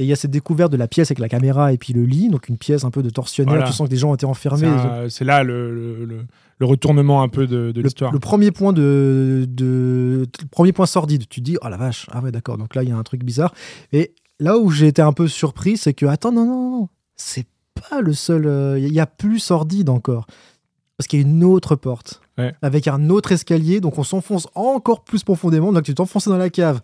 [0.00, 2.04] Et il y a cette découverte de la pièce avec la caméra et puis le
[2.04, 3.54] lit, donc une pièce un peu de tortionnaire.
[3.54, 3.66] Voilà.
[3.66, 4.68] Tu sens que des gens ont été enfermés.
[5.08, 6.24] C'est là le, le, le-
[6.60, 8.12] le retournement un peu de, l'histoire.
[8.12, 12.20] le premier point de, de premier point sordide, tu te dis oh la vache, ah
[12.20, 13.54] ouais d'accord, donc là il y a un truc bizarre.
[13.92, 17.46] Et là où j'ai été un peu surpris, c'est que attends non non non, c'est
[17.90, 20.26] pas le seul, euh, il y a plus sordide encore,
[20.96, 22.54] parce qu'il y a une autre porte Ouais.
[22.62, 25.72] avec un autre escalier, donc on s'enfonce encore plus profondément.
[25.72, 26.80] Donc tu t'enfonces dans la cave.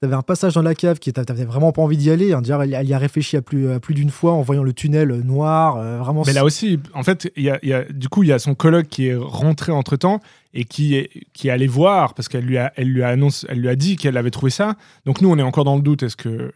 [0.00, 2.32] T'avais un passage dans la cave qui t'a- t'avais vraiment pas envie d'y aller.
[2.32, 2.40] Hein.
[2.40, 4.72] Dire, elle, elle y a réfléchi à plus, à plus d'une fois en voyant le
[4.72, 5.76] tunnel noir.
[5.76, 6.22] euh, vraiment.
[6.24, 8.54] Mais là aussi, en fait, y a, y a- du coup, il y a son
[8.54, 10.20] coloc qui est rentré entre temps
[10.54, 13.44] et qui est, qui est allé voir parce qu'elle lui a, elle lui a annoncé,
[13.50, 14.76] elle lui a dit qu'elle avait trouvé ça.
[15.04, 16.04] Donc nous, on est encore dans le doute.
[16.04, 16.52] Est-ce que euh,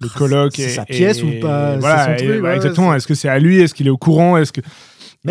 [0.00, 2.56] le Ah, coloc c'est est sa pièce ou pas, Voilà, son et- truc, voilà, ouais,
[2.56, 2.92] exactement.
[2.92, 3.60] Est-ce que c'est à lui?
[3.60, 4.36] Est-ce qu'il est au courant?
[4.36, 4.62] Est-ce que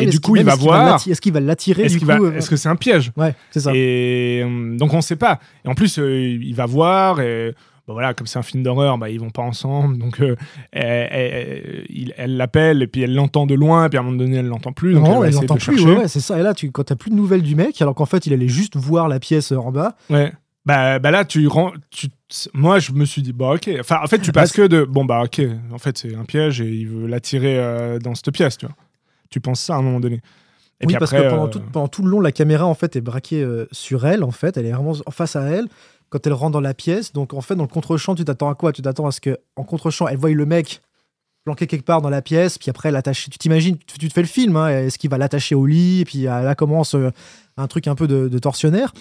[0.03, 0.95] et du coup, il va voir.
[1.07, 3.71] Est-ce qu'il va l'attirer est-ce euh, est-ce que c'est un piège Ouais, c'est ça.
[3.73, 5.39] Et euh, donc on sait pas.
[5.65, 7.53] Et en plus, euh, il va voir et
[7.87, 9.97] bah voilà, comme c'est un film d'horreur, bah, ils vont pas ensemble.
[9.97, 10.35] Donc euh,
[10.73, 13.85] elle- l'appelle et puis elle l'entend de loin.
[13.85, 14.93] Et puis à un moment donné, elle l'entend plus.
[14.93, 15.83] Donc non, elle elle l'entend le plus.
[15.85, 16.39] Ouais, ouais, c'est ça.
[16.39, 18.47] Et là, tu, quand t'as plus de nouvelles du mec, alors qu'en fait, il allait
[18.47, 19.95] juste voir la pièce en bas.
[20.09, 20.33] Ouais.
[20.65, 21.71] Bah, bah là, tu rends.
[21.89, 22.07] Tu,
[22.53, 23.69] moi, je me suis dit, bah ok.
[23.79, 24.83] Enfin, en fait, tu passes que de.
[24.83, 25.41] Bon, bah ok.
[25.71, 28.75] En fait, c'est un piège et il veut l'attirer euh, dans cette pièce, tu vois.
[29.29, 30.21] Tu penses ça à un moment donné.
[30.79, 32.65] Et oui, puis parce après, que pendant, euh, tout, pendant tout le long, la caméra
[32.65, 34.23] en fait est braquée euh, sur elle.
[34.23, 35.67] En fait, elle est vraiment en face à elle
[36.09, 37.13] quand elle rentre dans la pièce.
[37.13, 38.71] Donc en fait, dans le contre-champ, tu t'attends à quoi?
[38.73, 40.81] Tu t'attends à ce que en contre-champ, elle voie le mec
[41.45, 43.29] planqué quelque part dans la pièce, puis après l'attacher.
[43.31, 44.55] Tu t'imagines, tu, tu te fais le film.
[44.55, 46.01] hein, Est-ce qu'il va l'attacher au lit?
[46.01, 47.09] Et puis euh, là commence euh,
[47.55, 48.93] un truc un peu de, de tortionnaire.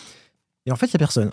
[0.65, 1.31] Et en fait, il y a personne.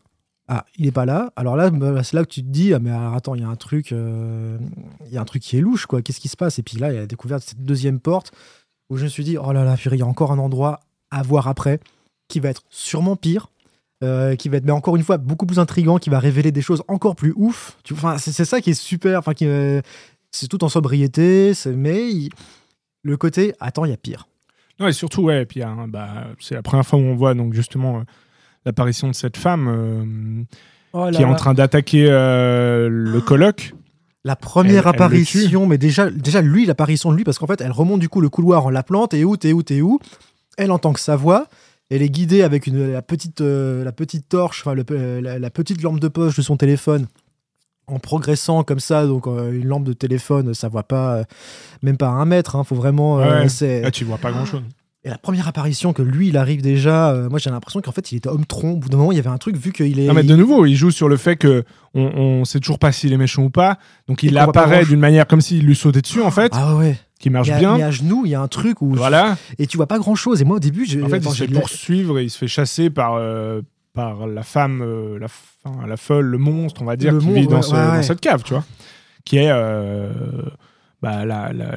[0.50, 1.32] Ah, il est pas là.
[1.38, 3.48] Alors là, bah, c'est là que tu te dis, ah, mais attends, il y a
[3.48, 4.58] un truc, euh,
[5.06, 6.02] il y a un truc qui est louche, quoi.
[6.02, 6.60] Qu'est-ce qui se passe?
[6.60, 8.34] Et puis là, il a découvert cette deuxième porte
[8.90, 10.80] où je me suis dit, oh là là, purée, il y a encore un endroit
[11.12, 11.80] à voir après
[12.28, 13.50] qui va être sûrement pire.
[14.04, 16.62] euh, qui va être mais encore une fois beaucoup plus intrigant qui va révéler des
[16.62, 19.80] choses encore plus ouf tu enfin c'est ça qui est super enfin qui euh,
[20.32, 22.30] c'est tout en sobriété mais il-
[23.04, 24.28] le côté attends il y a pire
[24.80, 27.54] Non, et surtout, ouais, et puis bah, c'est la première fois où on voit donc
[27.54, 28.04] justement euh,
[28.66, 30.46] l'apparition de cette femme
[30.92, 33.74] Oh qui est en train d'attaquer le colloque.
[34.24, 37.48] La première Elle- elle le apparition, mais déjà, déjà lui, l'apparition de lui, parce qu'en
[37.48, 39.82] fait, elle remonte du coup le couloir en la plante, et où, t'es où, t'es
[39.82, 40.00] où?
[40.58, 41.48] Elle entend que sa voix,
[41.90, 45.40] elle est guidée avec une, la, petite, euh, la petite torche, enfin le- euh, la,
[45.40, 47.08] la petite lampe de poche de son téléphone,
[47.88, 51.24] en progressant comme ça, donc euh, une lampe de téléphone, ça voit pas, euh,
[51.82, 53.18] même pas un mètre, hein, faut vraiment...
[53.18, 53.44] Ouais.
[53.82, 54.62] Là, tu vois pas grand chose.
[55.06, 58.14] Et la première apparition que lui, il arrive déjà, euh, moi j'ai l'impression qu'en fait,
[58.14, 60.08] il était homme-tronc, au bout d'un moment, il y avait un truc, vu qu'il est...
[60.08, 62.94] Non, mais de nouveau, il joue sur le fait que on, on sait toujours pas
[62.94, 63.80] s'il est méchant ou pas.
[64.08, 66.98] Donc Et il apparaît d'une manière comme s'il lui sautait dessus en fait, Ah ouais,
[67.20, 67.76] qui marche il a, bien.
[67.78, 68.94] mais à genoux, il y a un truc où...
[68.96, 69.36] Voilà.
[69.60, 71.04] Et tu vois pas grand-chose, et moi au début, j'ai...
[71.04, 73.62] En fait, il se fait poursuivre et il se fait chasser par, euh,
[73.94, 75.28] par la femme, euh, la,
[75.86, 77.92] la folle, le monstre, on va dire, Le qui vit dans, ouais, ce- ouais, dans
[77.92, 78.04] ouais.
[78.04, 78.64] cette cave, tu vois.
[79.26, 80.12] Qui est, euh,
[81.02, 81.76] bah, la- la-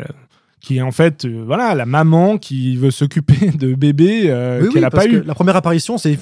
[0.66, 4.72] qui est en fait, euh, voilà, la maman qui veut s'occuper de bébés euh, Oui,
[4.72, 5.22] qu'elle n'a pas eu.
[5.22, 6.18] La première apparition, c'est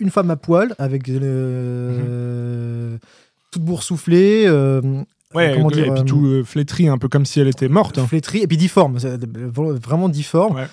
[0.00, 2.96] une femme à poil avec euh,
[3.50, 4.80] toute boursouflée, euh,
[5.34, 7.98] Ouais, comment et dire, puis tout flétri, un peu comme si elle était morte.
[7.98, 8.06] hein.
[8.06, 10.56] flétrie et puis difforme, vraiment difforme.
[10.56, 10.66] Ouais.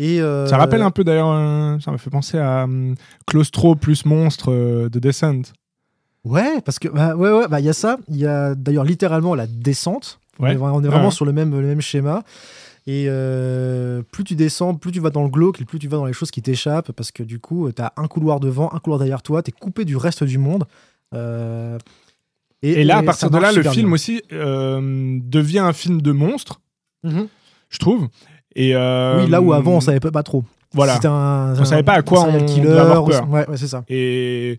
[0.00, 4.50] Et Ça rappelle un peu d'ailleurs, ça m'a fait penser à hum, Claustro plus monstre
[4.88, 5.42] de Descent.
[6.24, 7.98] Ouais, parce que bah, ouais, ouais, bah, il y a ça.
[8.08, 10.18] Il y a d'ailleurs littéralement la descente.
[10.38, 10.50] Ouais.
[10.50, 11.10] On est, vra- on est vraiment Ouais.
[11.10, 12.22] sur le même, le même schéma.
[12.88, 16.04] Et euh, plus tu descends, plus tu vas dans le glauque, plus tu vas dans
[16.06, 18.98] les choses qui t'échappent, parce que du coup, tu as un couloir devant, un couloir
[19.00, 20.64] derrière toi, tu es coupé du reste du monde.
[21.14, 21.78] Euh,
[22.62, 23.92] Et, là, à partir de là, le film bien.
[23.94, 26.60] aussi euh, devient un film de monstre,
[27.02, 27.26] Mhm.
[27.70, 28.08] je trouve.
[28.54, 30.44] Et Oui, là où avant, on savait pas, pas trop.
[30.72, 30.98] Voilà.
[31.04, 33.26] Un, On savait pas à quoi un on killer, devait avoir peur.
[33.28, 33.84] on- Ouais, ouais, c'est ça.
[33.88, 34.58] Et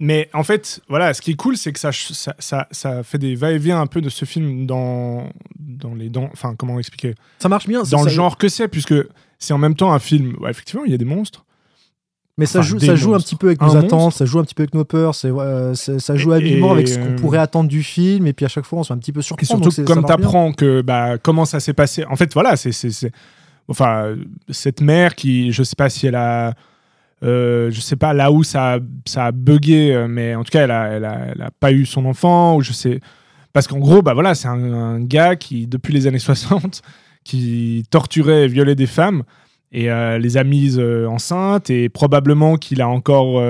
[0.00, 3.18] mais en fait, voilà, ce qui est cool, c'est que ça, ça, ça, ça fait
[3.18, 6.28] des va-et-vient un peu de ce film dans dans les dents.
[6.32, 7.14] Enfin, comment expliquer?
[7.38, 7.82] Ça marche bien.
[7.84, 8.94] Dans le genre que c'est, puisque
[9.38, 10.34] c'est en même temps un film.
[10.40, 11.44] ouais, effectivement, il y a des monstres.
[12.38, 13.86] Mais ça Enfin, joue, ça joue un petit peu avec Un nos monstre.
[13.86, 15.30] attentes, ça joue un petit peu avec nos peurs, c'est-
[15.98, 18.64] ça joue habilement avec ce qu'on euh, pourrait attendre du film, et puis à chaque
[18.64, 19.62] fois on se fait un petit peu Et surprendre.
[19.64, 20.26] surtout, donc comme marche tu bien.
[20.26, 22.04] apprends que bah, comment ça s'est passé.
[22.06, 22.70] En fait, voilà, c'est.
[23.68, 24.16] Enfin, euh,
[24.48, 26.54] cette mère qui, je sais pas si elle a.
[27.22, 30.50] euh, je sais pas là où ça, a- ça a bugué, euh, mais en tout
[30.50, 33.00] cas, elle a, elle, a, elle a pas eu son enfant, ou je sais.
[33.52, 36.82] Parce qu'en gros, bah voilà, c'est un, un gars qui, depuis les années 60,
[37.24, 39.22] qui torturait et violait des femmes
[39.72, 43.40] et euh, les a mises euh, enceintes, et probablement qu'il a encore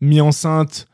[0.00, 0.86] mis enceinte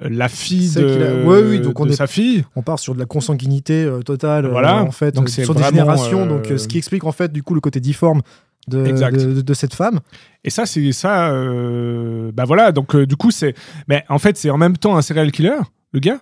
[0.00, 2.44] la fille a- de, Ouais, oui, donc on de est- sa fille.
[2.54, 4.82] On part sur de la consanguinité euh, totale, euh, Voilà.
[4.84, 7.42] en fait, Donc euh, c'est sur des générations, donc ce qui explique en fait du
[7.42, 8.22] coup le côté difforme
[8.68, 10.00] de, de, de cette femme.
[10.44, 11.30] Et ça, c'est ça.
[11.30, 13.54] euh, bah voilà, donc euh, du coup, c'est.
[13.88, 15.56] Mais en fait, c'est en même temps un serial killer,
[15.92, 16.20] le gars.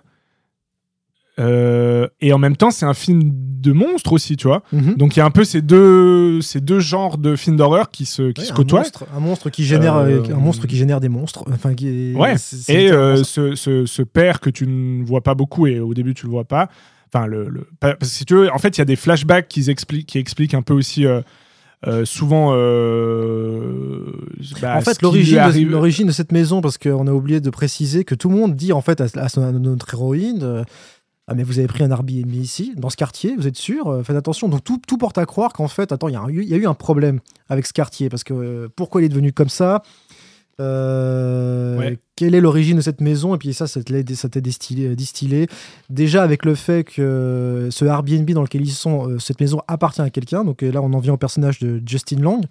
[1.39, 4.63] Euh, et en même temps, c'est un film de monstre aussi, tu vois.
[4.71, 4.95] Mhm.
[4.95, 8.05] Donc il y a un peu ces deux, ces deux genres de films d'horreur qui
[8.05, 8.79] se, qui Ouais, se un, côtoient.
[8.79, 11.43] monstre, un monstre qui génère Euh, un monstre qui génère des monstres.
[11.51, 12.33] Enfin, qui est- Ouais.
[12.69, 16.15] Et euh, ce, ce, ce père que tu ne vois pas beaucoup et au début
[16.15, 16.69] tu le vois pas.
[17.13, 18.95] Enfin, le, le- pas- parce que si tu veux, en fait, il y a des
[18.95, 21.05] flashbacks qui expliquent, qui expliquent un peu aussi.
[21.85, 24.03] Euh, souvent, euh,
[24.61, 27.49] bah, en fait, l'origine, de, arrive- l'origine de cette maison, parce qu'on a oublié de
[27.51, 30.63] préciser que tout le monde dit en fait à, à son- à notre héroïne euh,
[31.27, 34.15] Ah, mais vous avez pris un Airbnb ici, dans ce quartier, vous êtes sûr Faites
[34.15, 34.47] attention.
[34.49, 36.73] Donc tout, tout porte à croire qu'en fait, attends, il y, a y eu un
[36.73, 39.81] problème avec ce quartier, parce que pourquoi il est devenu comme ça
[41.77, 41.99] Ouais.
[42.17, 45.47] Quelle est l'origine de cette maison Et puis ça, ça t'est t'est distillé.
[45.91, 50.01] Déjà avec le fait que ce Airbnb dans lequel ils sont, euh, cette maison appartient
[50.01, 50.43] à quelqu'un.
[50.43, 52.41] Donc euh, là, on en vient au personnage de Justin Long,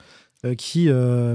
[0.44, 1.34] euh, qui, euh,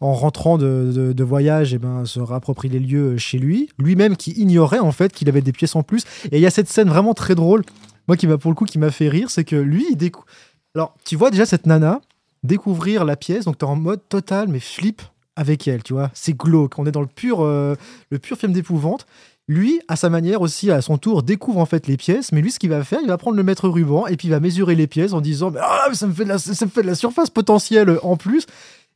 [0.00, 3.68] en rentrant de voyage, eh ben, se réapproprie les lieux chez lui.
[3.78, 6.02] Lui-même qui ignorait en fait qu'il avait des pièces en plus.
[6.32, 7.62] Et il y a cette scène vraiment très drôle,
[8.08, 10.26] moi qui m'a pour le coup qui m'a fait rire, c'est que lui, il découvre.
[10.74, 12.00] Alors, tu vois déjà cette nana
[12.42, 15.02] découvrir la pièce, donc tu es en mode total, mais flip
[15.40, 16.10] avec elle, tu vois.
[16.12, 16.78] C'est glauque.
[16.78, 17.74] On est dans le pur, euh,
[18.10, 19.06] le pur film d'épouvante.
[19.48, 22.30] Lui, à sa manière aussi, à son tour, découvre en fait les pièces.
[22.30, 24.30] Mais lui, ce qu'il va faire, il va prendre le mètre ruban et puis il
[24.30, 26.70] va mesurer les pièces en disant mais, ah, ça, me fait de la, ça me
[26.70, 28.46] fait de la surface potentielle en plus.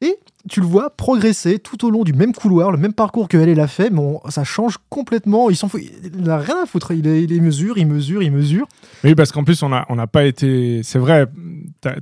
[0.03, 0.19] Et
[0.51, 3.49] tu le vois progresser tout au long du même couloir, le même parcours que elle
[3.49, 5.49] elle a fait, mais ça change complètement.
[5.49, 6.93] Il s'en fout, il n'a rien à foutre.
[6.93, 8.67] Il, il mesure, il mesure, il mesure.
[9.03, 10.83] Oui, parce qu'en plus, on n'a on n'a pas été.
[10.83, 11.27] C'est vrai,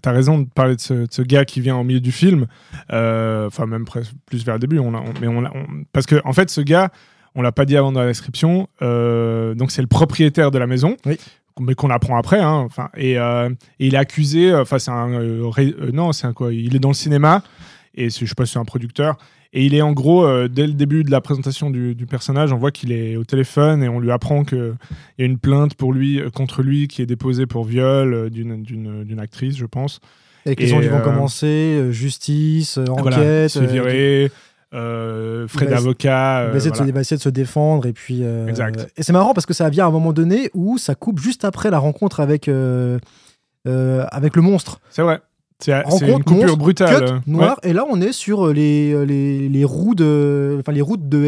[0.01, 2.13] t'as as raison de parler de ce, de ce gars qui vient au milieu du
[2.13, 2.47] film.
[2.93, 3.85] Euh, Enfin, même
[4.27, 4.79] plus vers le début.
[4.79, 6.91] On a, on- mais on, a- on- parce que, en fait, ce gars,
[7.35, 8.69] on l'a pas dit avant dans la description.
[8.83, 10.97] euh, donc c'est le propriétaire de la maison.
[11.07, 11.19] Oui.
[11.61, 15.11] Mais qu'on apprend après, hein, enfin, et, euh, et il est accusé, enfin c'est un,
[15.13, 17.43] euh, ré- euh, non c'est un quoi, il est dans le cinéma
[17.95, 19.17] et je sais pas si c'est un producteur
[19.55, 22.53] et il est en gros euh, dès le début de la présentation du, du personnage,
[22.53, 24.75] on voit qu'il est au téléphone et on lui apprend que
[25.19, 28.15] il y a une plainte pour lui euh, contre lui qui est déposée pour viol
[28.15, 30.01] euh, d'une actrice, je pense.
[30.47, 33.49] Et, gens qui vont euh, commencer, euh, justice, euh, Voilà, enquête.
[33.51, 34.31] se euh, virer,
[34.75, 36.45] euh, frais d'avocat.
[36.45, 36.91] il euh, va essayer, de se- voilà.
[36.91, 38.89] il va essayer de se défendre et puis euh, Exact.
[38.97, 41.45] et c'est marrant parce que ça vient à un moment donné où ça coupe juste
[41.45, 42.99] après la rencontre avec euh,
[43.69, 45.21] euh, avec le monstre C'est vrai.
[45.63, 47.05] C'est une coupure monstre, brutale.
[47.25, 50.73] cut euh, et là on est sur euh, les, euh, les, les roues de enfin
[50.73, 51.19] les routes de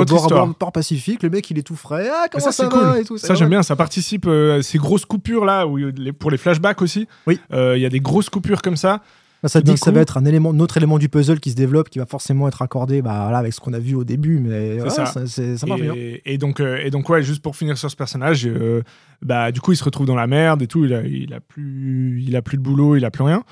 [0.00, 2.68] autre bord, bord, port Pacifique le mec il est tout frais ah comment ça, ça,
[2.68, 3.00] va cool.
[3.00, 3.62] et tout Ça, j'aime bien.
[3.62, 7.08] Ça participe euh, ces grosses coupures là, où, les- pour les flashbacks aussi.
[7.26, 7.38] Oui.
[7.52, 9.00] Euh, Il y a des grosses coupures comme ça.
[9.42, 11.50] Bah, ça dit que ça va être un élément, un autre élément du puzzle qui
[11.50, 14.04] se développe, qui va forcément être accordé bah, voilà, avec ce qu'on a vu au
[14.04, 14.38] début.
[14.38, 15.06] Mais ça.
[15.06, 15.94] ça, c'est- ça marche bien.
[15.96, 18.82] Et, et donc, euh, et donc, ouais, juste pour finir sur ce personnage, euh,
[19.22, 20.84] bah, du coup, il se retrouve dans la merde et tout.
[20.84, 23.42] Il a, il a plus, il a plus de boulot, il a plus rien.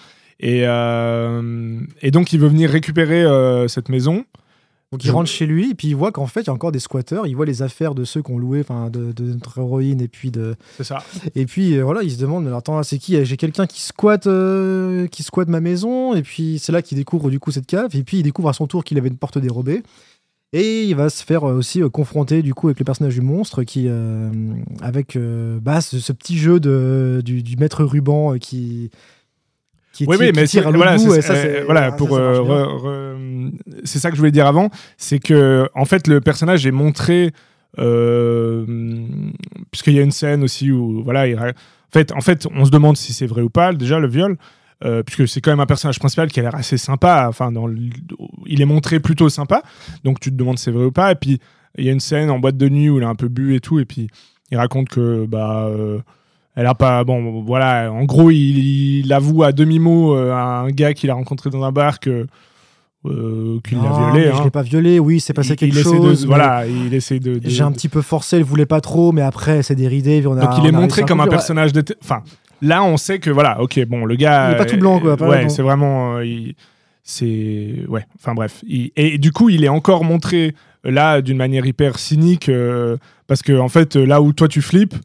[0.41, 4.25] Et, euh, et donc, il veut venir récupérer euh, cette maison.
[4.91, 6.73] Donc il rentre chez lui et puis il voit qu'en fait il y a encore
[6.73, 7.27] des squatteurs.
[7.27, 10.09] Il voit les affaires de ceux qui ont loué, enfin de, de notre héroïne et
[10.09, 11.05] puis de C'est ça.
[11.35, 13.23] et puis euh, voilà il se demande mais attends c'est qui?
[13.23, 17.29] J'ai quelqu'un qui squatte euh, qui squatte ma maison et puis c'est là qu'il découvre
[17.29, 19.37] du coup cette cave et puis il découvre à son tour qu'il avait une porte
[19.37, 19.83] dérobée.
[20.55, 23.65] Et il va se faire aussi euh, confronter du coup avec le personnage du monstre
[23.65, 23.91] qui
[24.81, 25.19] avec
[25.61, 28.91] bah, ce, ce petit jeu de, du, du maître ruban qui
[29.93, 33.51] qui, Oui, mais tire à voilà, bout, ça, euh, voilà, pour euh,
[33.85, 37.33] c'est ça que je voulais dire avant, c'est que en fait le personnage est montré
[37.79, 38.65] euh,
[39.71, 41.53] puisqu'il y a une scène aussi où voilà, il en
[41.93, 44.37] fait, en fait, on se demande si c'est vrai ou pas déjà le viol.
[44.85, 47.67] euh, puisque c'est quand même un personnage principal qui a l'air assez sympa, enfin, dans
[47.67, 47.77] le-
[48.47, 49.63] il est montré plutôt sympa,
[50.05, 51.11] donc tu te demandes si c'est vrai ou pas.
[51.11, 51.41] Et puis
[51.77, 53.57] il y a une scène en boîte de nuit où il a un peu bu
[53.57, 54.07] et tout, et puis
[54.53, 55.99] il raconte que bah euh,
[56.61, 60.69] elle a pas bon voilà en gros il, il avoue à demi mot à un
[60.71, 62.27] gars qu'il a rencontré dans un bar que
[63.07, 64.35] euh, qu'il l'a violé hein.
[64.39, 66.23] Je l'ai pas violé, oui, c'est passé il, quelque il chose.
[66.23, 69.13] de voilà il essaie de, de- J'ai un petit peu forcé, il voulait pas trop,
[69.13, 70.23] mais après c'est déridé.
[70.27, 72.23] On a, donc il est montré comme un personnage de enfin
[72.61, 75.17] là on sait que voilà ok bon le gars Il est pas tout blanc, quoi,
[75.17, 76.57] pas ouais c'est vraiment euh, il-
[77.05, 81.37] c'est ouais enfin bref Il- et du coup il est encore montré euh, là d'une
[81.37, 82.97] manière hyper cynique euh,
[83.29, 84.97] parce que en fait euh, là où toi tu flippes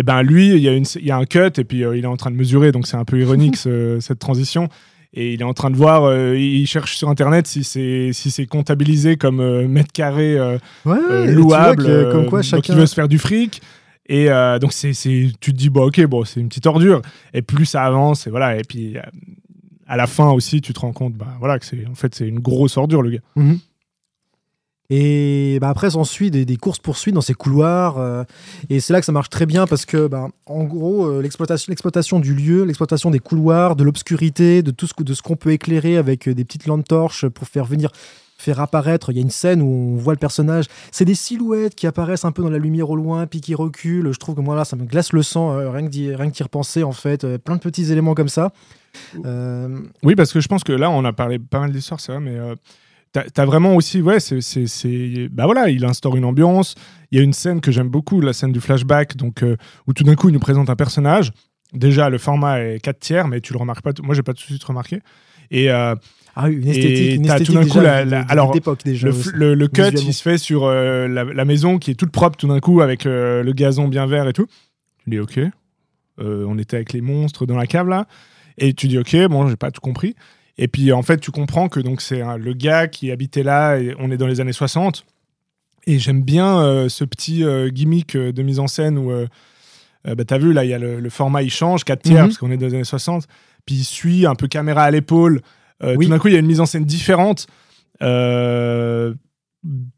[0.00, 1.96] et ben lui il y a une il y a un cut et puis euh,
[1.96, 4.68] il est en train de mesurer donc c'est un peu ironique ce- cette transition
[5.12, 8.30] et il est en train de voir euh, il cherche sur internet si c'est si
[8.30, 12.56] c'est comptabilisé comme euh, mètre carré Ouais, ouais, louable que, comme quoi chacun.
[12.58, 13.60] donc il veut se faire du fric
[14.06, 14.26] et
[14.60, 17.00] donc c'est tu te dis bon ok bon c'est une petite ordure
[17.34, 18.96] et plus ça avance et voilà et puis
[19.86, 22.26] à la fin aussi tu te rends compte bah voilà que c'est en fait c'est
[22.28, 23.58] une grosse ordure le gars Mhm.
[24.90, 27.98] Et bah, après, s'ensuit des, des courses-poursuites dans ces couloirs.
[27.98, 28.24] euh,
[28.68, 31.70] et c'est là que ça marche très bien parce que, bah, en gros, euh, l'exploitation,
[31.70, 35.52] l'exploitation du lieu, l'exploitation des couloirs, de l'obscurité, de tout ce, de ce qu'on peut
[35.52, 37.90] éclairer avec euh, des petites lampes torches pour faire venir
[38.36, 39.10] faire apparaître.
[39.10, 40.64] Il y a une scène où on voit le personnage.
[40.92, 44.10] C'est des silhouettes qui apparaissent un peu dans la lumière au loin, puis qui reculent.
[44.12, 46.34] Je trouve que moi, là, ça me glace le sang, rien que d'y rien que
[46.34, 47.36] d'y repenser, en fait.
[47.36, 48.50] Plein de petits éléments comme ça.
[50.02, 52.20] Oui parce que je pense que là on a parlé pas mal d'histoires c'est vrai
[52.20, 52.38] mais
[53.12, 56.74] t'as as vraiment aussi ouais c'est bah voilà il instaure une ambiance
[57.10, 59.92] il y a une scène que j'aime beaucoup la scène du flashback donc euh, où
[59.92, 61.32] tout d'un coup il nous présente un personnage
[61.72, 64.42] déjà le format est 4 tiers mais tu le remarques pas moi j'ai pas tout
[64.42, 65.00] de suite remarqué
[65.50, 65.96] et euh,
[66.36, 68.30] Ah oui, une esthétique, une t'as tout esthétique d'un coup déjà la- de- la- de-
[68.30, 68.52] alors,
[68.84, 69.08] déjà.
[69.34, 72.46] le, cut, il se fait sur euh, la, la maison qui est toute propre tout
[72.46, 74.46] d'un coup avec euh, le gazon bien vert et tout.
[75.02, 75.40] Tu dis ok.
[76.18, 78.06] On était avec les monstres dans la cave là.
[78.58, 80.14] Et tu dis ok, bon, j'ai pas tout compris.
[80.62, 83.76] Et puis en fait, tu comprends que donc c'est hein, le gars qui habitait là
[83.78, 85.04] et on est dans les années 60.
[85.86, 89.26] Et j'aime bien euh, ce petit euh, gimmick euh, de mise en scène où euh,
[90.04, 92.26] bah, t'as vu là, il y a le, le format il change 4 tiers Mhm.
[92.28, 93.26] parce qu'on est dans les années 60.
[93.64, 95.40] Puis il suit un peu caméra à l'épaule.
[95.82, 96.04] Oui.
[96.04, 97.46] Tout d'un coup, il y a une mise en scène différente.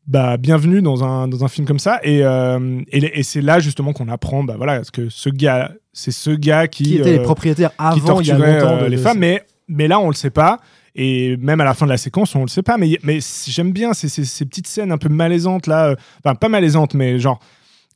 [0.06, 2.00] Bah, bienvenue dans un, dans un film comme ça.
[2.02, 6.30] Et, et, et c'est là justement qu'on apprend bah, voilà, que ce gars, c'est ce
[6.30, 9.18] gars qui, qui étaient les propriétaires avant il y a longtemps de- les de- femmes.
[9.18, 9.42] Mais,
[9.72, 10.60] mais là, on le sait pas.
[10.94, 12.76] Et même à la fin de la séquence, on le sait pas.
[12.76, 15.96] Mais, mais j'aime bien ces, ces, ces petites scènes un peu malaisantes là.
[16.24, 17.40] Enfin, pas malaisantes, mais genre.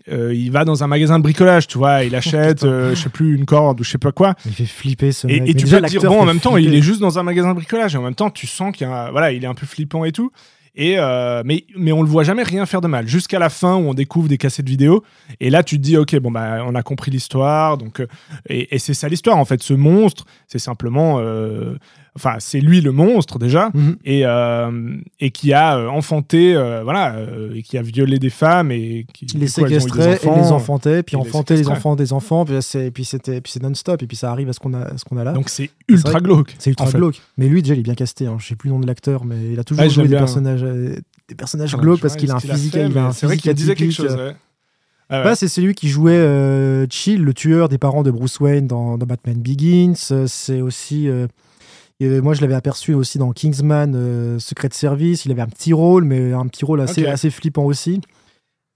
[0.08, 3.08] euh, il va dans un magasin de bricolage, tu vois, il achète, euh, je sais
[3.08, 4.34] plus, une corde ou je sais pas quoi.
[4.46, 5.50] Il fait flipper ce Et, mec.
[5.50, 6.70] et tu déjà, peux te dire, bon, en même temps, flipper.
[6.72, 7.94] il est juste dans un magasin de bricolage.
[7.94, 10.30] Et en même temps, tu sens qu'il voilà, il est un peu flippant et tout.
[10.78, 13.06] Euh, mais, mais on le voit jamais rien faire de mal.
[13.06, 15.02] Jusqu'à la fin où on découvre des cassettes vidéo.
[15.40, 17.78] Et là, tu te dis, ok, bon, bah, on a compris l'histoire.
[17.78, 18.06] Donc, euh,
[18.48, 19.62] et, et c'est ça l'histoire, en fait.
[19.62, 21.18] Ce monstre, c'est simplement.
[21.20, 21.76] euh,
[22.16, 23.96] enfin c'est lui le monstre déjà Mhm.
[24.04, 27.14] et euh, et qui a euh, enfanté euh, voilà
[27.54, 31.54] et qui a violé des femmes et qui les séquestrait et les enfantait, puis enfantait
[31.56, 34.48] les enfants des enfants, puis c'est- puis c'était puis c'est non-stop, et puis ça arrive
[34.48, 35.32] à ce qu'on a, ce qu'on a là.
[35.32, 36.98] donc c'est ultra glauque C'est ultra fait.
[36.98, 37.20] glauque.
[37.38, 38.26] Mais lui, déjà, il est bien casté.
[38.26, 38.36] Hein.
[38.40, 40.18] Je sais plus le nom de l'acteur, mais il a toujours je joué des bien.
[40.18, 40.96] personnages, euh,
[41.28, 43.12] des personnages Ah, glauques je parce qu'il a un physique, fait, il a un mais
[43.12, 44.16] c'est vrai physique qu'il disait quelque chose.
[44.18, 45.24] Ah ouais.
[45.24, 48.98] Bah, c'est celui qui jouait euh, Chill, le tueur des parents de Bruce Wayne dans,
[48.98, 49.94] dans Batman Begins.
[50.26, 51.08] C'est aussi.
[51.08, 51.26] euh,
[52.00, 55.24] et moi, je l'avais aperçu aussi dans Kingsman euh, Secret Service.
[55.24, 58.00] Il avait un petit rôle, mais un petit rôle assez, assez flippant aussi.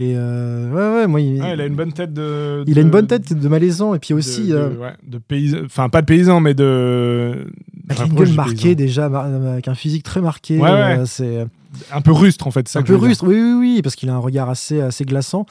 [0.00, 2.80] Et euh, ouais, ouais, moi, il, Ouais, il a une bonne tête de il a
[2.82, 3.94] une bonne tête de malaisant.
[3.94, 7.52] Et puis aussi, de, euh, ouais, de paysan enfin pas de paysan mais de
[7.90, 10.58] avec une gueule marquée déjà, avec un physique très marqué.
[10.58, 11.46] Euh, c'est
[11.92, 14.14] un peu rustre en fait ça un peu rustre, oui, oui, oui, parce qu'il a
[14.14, 15.44] un regard assez, assez glaçant.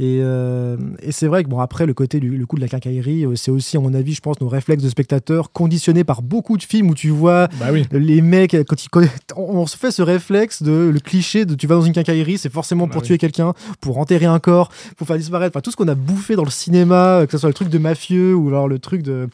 [0.00, 2.68] Et, euh, et c'est vrai que bon après le côté du le coup de la
[2.68, 6.22] quincaillerie, euh, c'est aussi à mon avis, je pense, nos réflexes de spectateurs conditionnés par
[6.22, 8.88] beaucoup de films où tu vois bah oui les mecs quand ils
[9.36, 12.52] on se fait ce réflexe de le cliché de tu vas dans une quincaillerie, c'est
[12.52, 13.08] forcément Bah pour oui.
[13.08, 16.36] tuer quelqu'un, pour enterrer un corps, pour faire disparaître, enfin tout ce qu'on a bouffé
[16.36, 19.28] dans le cinéma, que ce soit le truc de mafieux ou alors le truc de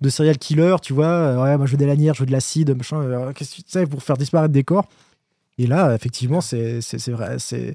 [0.00, 2.32] de serial killer, tu vois, euh, ouais, moi je veux des lanières, je veux de
[2.32, 4.86] l'acide, machin, euh, qu'est-ce que tu sais pour faire disparaître des corps.
[5.58, 7.74] Et là, effectivement, c'est vrai, c'est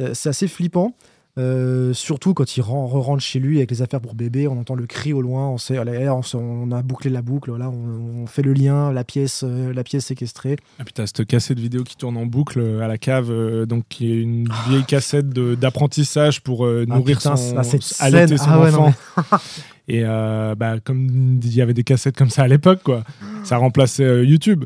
[0.00, 0.94] euh, c'est assez flippant.
[1.38, 4.74] Euh, surtout quand il ren- re-rentre chez lui avec les affaires pour bébé, on entend
[4.74, 8.22] le cri au loin, on sait, allez, on, on a bouclé la boucle, là, on,
[8.22, 10.52] on fait le lien, la pièce, euh, la pièce séquestrée.
[10.80, 13.66] Et puis t'as cette cassette vidéo qui tourne en boucle euh, à la cave, euh,
[13.66, 17.62] donc qui est une vieille cassette de- d'apprentissage pour euh, Ah, nourrir putain, son, ah,
[17.62, 19.38] cette scène, son ah ouais, non, enfant.
[19.86, 23.04] Et euh, bah, comme il y avait des cassettes comme ça à l'époque, quoi,
[23.44, 24.64] ça remplaçait YouTube.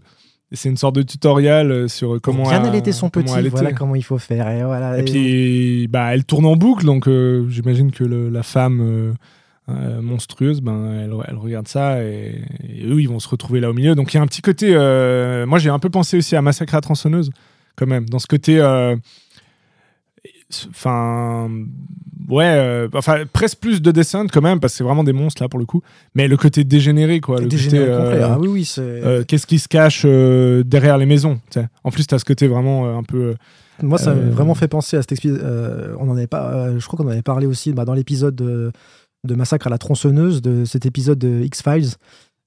[0.55, 3.49] C'est une sorte de tutoriel euh, sur comment bien allaiter son petit, allaiter.
[3.51, 4.49] voilà comment il faut faire.
[4.51, 8.29] Et, voilà, Et Et- puis, bah, elle tourne en boucle, donc euh, j'imagine que le-
[8.29, 9.15] la femme
[9.71, 13.71] euh, monstrueuse, ben, elle, elle regarde ça et, et eux, ils vont se retrouver là
[13.71, 13.95] au milieu.
[13.95, 14.73] Donc il y a un petit côté.
[14.75, 17.31] euh, moi, j'ai un peu pensé aussi à Massacre à tronçonneuse,
[17.77, 18.61] quand même, dans ce côté.
[20.69, 21.49] Enfin,
[22.33, 25.42] ouais, euh, enfin presque plus de descente quand même, parce que c'est vraiment des monstres
[25.42, 25.83] là pour le coup.
[26.14, 27.40] Mais le côté dégénéré, quoi.
[27.40, 28.23] Le dégénéré côté, complet.
[28.23, 28.81] euh, Ah oui, oui, c'est.
[28.83, 30.05] euh, Qu'est-ce qui se cache
[30.66, 31.40] derrière les maisons.
[31.85, 33.35] En plus, tu as ce côté vraiment un peu.
[33.83, 35.42] Moi, ça m'a vraiment fait penser à cet épisode.
[35.99, 36.71] on en avait pas.
[36.79, 38.71] je crois qu'on en avait parlé aussi bah, dans l'épisode de,
[39.27, 41.90] de Massacre à la tronçonneuse, de cet épisode de X-Files.
[41.90, 41.97] Euh,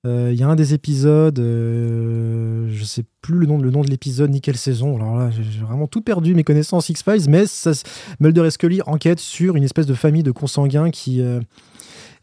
[0.05, 4.39] Il y a un des épisodes, euh, je sais plus le nom, de l'épisode ni
[4.39, 4.95] quelle saison.
[4.97, 7.71] Alors là, j'ai vraiment tout perdu mes connaissances X-Files, mais ça,
[8.19, 11.39] Mulder et Scully enquêtent sur une espèce de famille de consanguins qui, euh,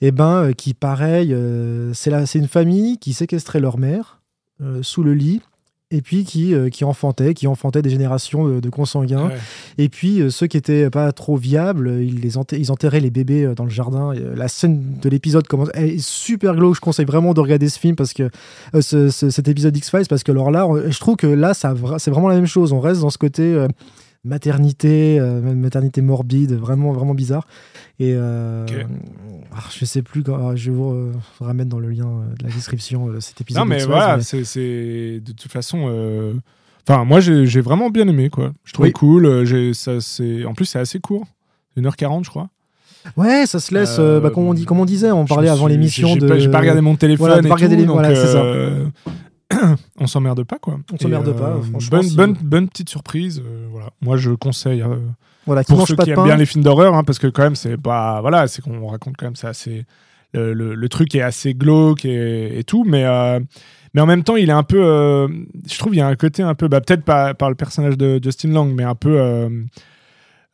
[0.04, 4.20] eh ben, euh, qui pareil, euh, c'est une famille qui séquestrait leur mère
[4.60, 5.40] euh, sous le lit
[5.92, 9.28] et puis qui, euh, qui enfantait, qui enfantait des générations de, de consanguins.
[9.28, 9.36] Ouais.
[9.78, 13.10] Et puis euh, ceux qui étaient pas trop viables, ils, les enterraient, ils enterraient les
[13.10, 14.12] bébés euh, dans le jardin.
[14.12, 16.74] Et, euh, la scène de l'épisode commence, est super glauque.
[16.76, 18.30] Je conseille vraiment de regarder ce film parce que
[18.80, 21.54] ce- ce- cet épisode X Files parce que alors là, on- je trouve que là,
[21.54, 22.72] ça, c'est vraiment la même chose.
[22.72, 23.66] On reste dans ce côté
[24.24, 27.46] maternité, euh, même maternité morbide, vraiment vraiment bizarre.
[27.98, 28.64] Et euh,
[29.54, 32.34] ah, je sais plus, quand, ah, je vais vous euh, mettre dans le lien euh,
[32.38, 33.60] de la description euh, cet épisode.
[33.62, 35.84] Non, mais voilà, mais- c'est- c'est de toute façon.
[35.88, 36.34] euh,
[36.88, 38.52] Enfin, moi, j'ai vraiment bien aimé, quoi.
[38.64, 38.92] Je trouvais Oui.
[38.92, 39.44] cool.
[39.44, 41.26] j'ai- ça, c'est- En plus, c'est assez court.
[41.76, 42.48] 1h40, je crois.
[43.16, 45.66] Ouais, ça se laisse, Euh, bah, comme, on dit, comme on disait, on parlait avant
[45.68, 46.26] l'émission j'ai de.
[46.28, 48.32] pas- pas regardé mon téléphone Voilà, de et pas regarder tout, les- donc, voilà, c'est
[48.32, 48.42] ça.
[49.62, 50.78] Euh, on s'emmerde pas, quoi.
[50.92, 53.42] On s'emmerde pas, franchement, Bonne, si- bonne, bonne petite surprise.
[53.44, 53.90] euh, voilà.
[54.00, 54.82] Moi, je conseille.
[54.82, 54.96] euh,
[55.46, 56.24] Voilà, pour ceux pas qui aiment pain.
[56.24, 58.20] bien les films d'horreur, hein, parce que quand même, c'est pas.
[58.20, 59.84] Voilà, c'est qu'on raconte quand même, c'est assez.
[60.34, 63.04] Le, le- le truc est assez glauque et, et tout, mais.
[63.04, 63.38] euh,
[63.94, 64.82] mais en même temps, il est un peu.
[64.82, 65.28] euh,
[65.70, 66.68] je trouve il y a un côté un peu.
[66.68, 69.20] Bah, Peut-être pas par le personnage de Justin Long, mais un peu.
[69.20, 69.50] euh,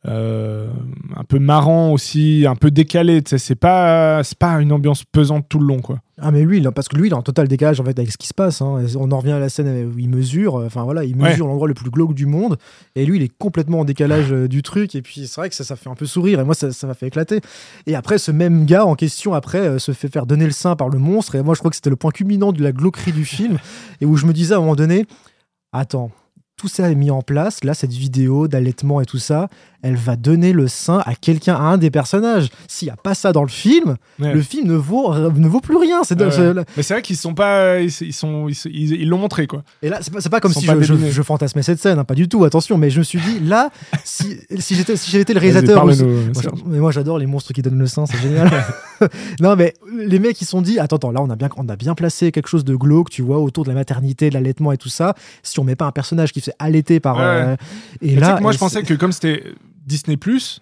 [0.07, 0.69] euh,
[1.15, 3.21] un peu marrant aussi, un peu décalé.
[3.25, 5.99] C'est pas, pas une ambiance pesante tout le long, quoi.
[6.21, 8.17] Ah mais lui, parce que lui, il est en total décalage en fait avec ce
[8.17, 8.61] qui se passe.
[8.61, 8.83] hein.
[8.97, 10.57] On en revient à la scène où il mesure.
[10.59, 11.29] euh, Enfin voilà, il Ouais.
[11.31, 12.57] mesure l'endroit le plus glauque du monde.
[12.95, 14.95] Et lui, il est complètement en décalage euh, du truc.
[14.95, 16.39] Et puis c'est vrai que ça, ça fait un peu sourire.
[16.41, 17.39] Et moi, ça, ça m'a fait éclater.
[17.87, 20.75] Et après, ce même gars en question, après, euh, se fait faire donner le sein
[20.75, 21.35] par le monstre.
[21.35, 23.57] Et moi, je crois que c'était le point culminant de la glauquerie du film.
[24.01, 25.05] et où je me disais à un moment donné,
[25.71, 26.11] attends.
[26.59, 29.47] Tout ça est mis en place, là, cette vidéo d'allaitement et tout ça,
[29.81, 32.49] elle va donner le sein à quelqu'un, à un des personnages.
[32.67, 34.33] S'il n'y a pas ça dans le film, Ouais.
[34.33, 36.03] le film ne vaut, ne vaut plus rien.
[36.03, 36.63] C'est Ouais, ouais.
[36.75, 39.63] Mais c'est vrai qu'ils sont pas, ils, ils sont, ils l'ont montré quoi.
[39.81, 42.13] Et là, c'est pas, pas comme si pas je, je, fantasmais cette scène, hein, pas
[42.15, 43.69] du tout, attention, mais je me suis dit, là,
[44.03, 45.81] si, si j'étais si le réalisateur.
[45.81, 48.51] ou- parle-nous, Moi, mais moi j'adore les monstres qui donnent le sein, c'est génial.
[49.39, 51.77] non mais les mecs ils sont dit attends attends là on a bien on a
[51.77, 54.77] bien placé quelque chose de glauque tu vois autour de la maternité, de l'allaitement et
[54.77, 55.15] tout ça.
[55.41, 57.23] Si on met pas un personnage qui se fait allaiter par Ouais.
[57.23, 57.55] euh,
[58.01, 59.43] et Mais là moi, je pensais c'est- que comme c'était
[59.85, 60.17] Disney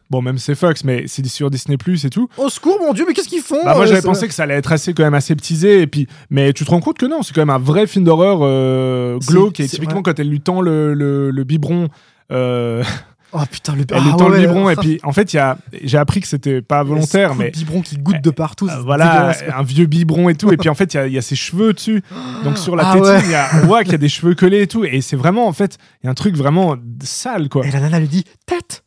[0.10, 2.30] Bon, même c'est Fox, mais c'est sur Disney et tout.
[2.38, 4.44] Au secours, mon Dieu, mais qu'est-ce qu'ils font bah, Moi, euh, j'avais pensé que ça
[4.44, 7.24] allait être assez quand même aseptisé, et puis, mais tu te rends compte que non,
[7.24, 9.56] c'est quand même un vrai film d'horreur euh, glauque.
[9.58, 10.04] C'est- Et c'est- typiquement, ouais.
[10.04, 11.90] quand elle lui tend le, le, le biberon.
[12.32, 12.84] euh,
[13.34, 15.36] Oh putain, le elle ah lui tend ouais, le biberon et puis en fait il
[15.36, 18.70] y a j'ai appris que c'était pas volontaire mais biberon qui goûte de partout.
[18.70, 21.14] euh, voilà un vieux biberon et tout et puis en fait il y a- il
[21.14, 22.02] y, a ses cheveux dessus
[22.46, 23.22] donc sur la Ah tétine ouais.
[23.26, 25.18] il y a, on voit qu'il y a des cheveux collés et tout et c'est
[25.18, 28.08] vraiment en fait il y a un truc vraiment sale quoi Et la nana lui
[28.08, 28.84] dit tête,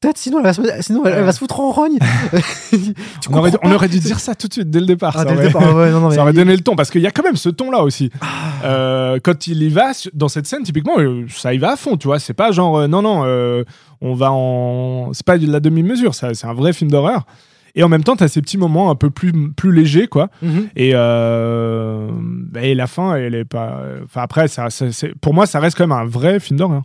[0.00, 1.98] tête, sinon elle va se, sinon elle, elle va se foutre en rogne.
[2.70, 5.32] Tu on aurait, on dû dire ça tout de suite dès le départ Ah, ça
[5.32, 7.10] aurait- départ, ouais, non, non, ça mais- aurait donné le ton parce qu'il y a
[7.10, 8.10] quand même ce ton là aussi.
[8.20, 8.26] Ah.
[8.64, 11.96] Euh, quand il y va dans cette scène typiquement euh, ça y va à fond
[11.96, 12.18] tu vois.
[12.18, 13.64] C'est pas genre euh, non non euh,
[14.00, 17.26] on va en c'est pas de la demi mesure ça c'est un vrai film d'horreur.
[17.74, 20.28] Et en même temps t'as ces petits moments un peu plus plus légers quoi.
[20.42, 20.68] Mhm.
[20.76, 25.60] et, et la fin elle est pas enfin après ça, ça- c'est- pour moi ça
[25.60, 26.82] reste quand même un vrai film d'horreur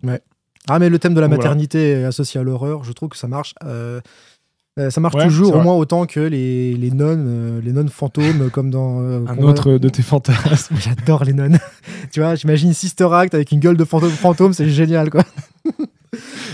[0.70, 1.38] Ah, mais le thème de la Voilà.
[1.44, 3.54] maternité associé à l'horreur, je trouve que ça marche.
[3.66, 4.00] euh,
[4.80, 7.90] euh, ça marche Ouais, toujours au moins autant que les, les nonnes, euh, les nonnes
[7.90, 9.02] fantômes, comme dans.
[9.02, 11.60] euh, un autre de tes fantasmes J'adore les nonnes.
[12.12, 15.24] tu vois, j'imagine Sister Act avec une gueule de fantôme, fantôme c'est génial, quoi.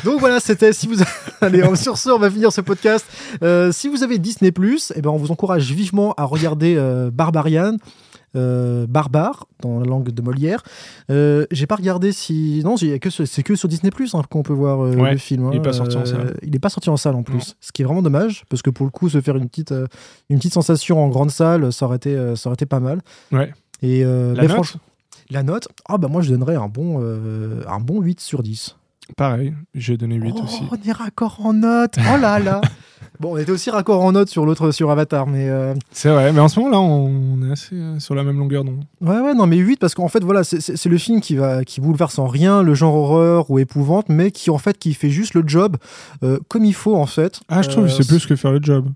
[0.04, 0.74] Donc voilà, c'était.
[0.74, 0.96] Si vous
[1.42, 3.06] allez sur ce, on va finir ce podcast.
[3.44, 4.52] Euh, si vous avez Disney
[4.96, 7.76] eh ben on vous encourage vivement à regarder euh, Barbarian.
[8.36, 10.64] Euh, barbare dans la langue de Molière.
[11.10, 14.44] Euh, j'ai pas regardé si non, j'ai que c'est que sur Disney Plus hein, qu'on
[14.44, 15.50] peut voir euh, Ouais, le film.
[15.52, 15.62] il est hein.
[15.62, 16.38] pas sorti en salle.
[16.44, 17.54] Il est pas sorti en salle en plus, Non.
[17.62, 19.74] ce qui est vraiment dommage parce que pour le coup, se faire une petite
[20.30, 23.02] une petite sensation en grande salle, ça aurait été ça aurait été pas mal.
[23.32, 23.52] ouais
[23.82, 24.82] Et la mais note franchement,
[25.32, 27.00] la note, ah bah moi je donnerais un bon,
[27.68, 28.76] un bon 8 sur 10.
[29.18, 31.96] Pareil j'ai donné 8 oh, aussi On est raccord en note.
[31.98, 32.62] Oh là là.
[33.20, 36.32] bon, on était aussi raccord en note sur l'autre, sur Avatar, mais euh, c'est vrai
[36.32, 39.20] mais en ce moment là on est assez euh, sur la même longueur d'onde ouais,
[39.20, 42.18] ouais, non, mais 8 parce qu'en fait, voilà, c'est- le film qui va, qui bouleverse
[42.18, 45.44] en rien le genre horreur ou épouvante, mais qui en fait, qui fait juste le
[45.46, 45.78] job
[46.24, 47.42] euh, comme il faut en fait.
[47.50, 48.88] ah je trouve c'est plus que faire le job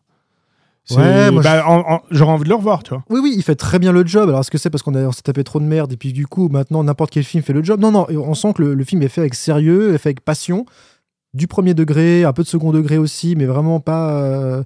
[0.92, 3.80] Ouais, moi, bah, j'aurais envie de le revoir tu vois Oui, oui, il fait très
[3.80, 4.28] bien le job.
[4.30, 6.28] Alors, est-ce que c'est parce qu'on a- s'est tapé trop de merde et puis du
[6.28, 7.80] coup, maintenant, n'importe quel film fait le job?
[7.80, 10.22] Non, non, on sent que le, le film est fait avec sérieux, est fait avec
[10.22, 10.66] passion,
[11.34, 14.12] du premier degré, un peu de second degré aussi, mais vraiment pas.
[14.22, 14.64] euh,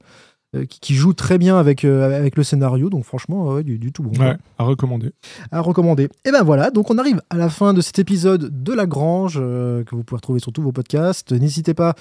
[0.70, 2.89] qui, qui joue très bien avec, euh, avec le scénario.
[2.89, 4.18] Donc, franchement, du, du tout bon.
[4.20, 5.12] ouais à recommander
[5.52, 6.10] À recommander.
[6.26, 9.38] Et ben voilà, donc on arrive à la fin de cet épisode de La Grange,
[9.41, 11.32] euh, que vous pouvez retrouver sur tous vos podcasts.
[11.32, 11.93] N'hésitez pas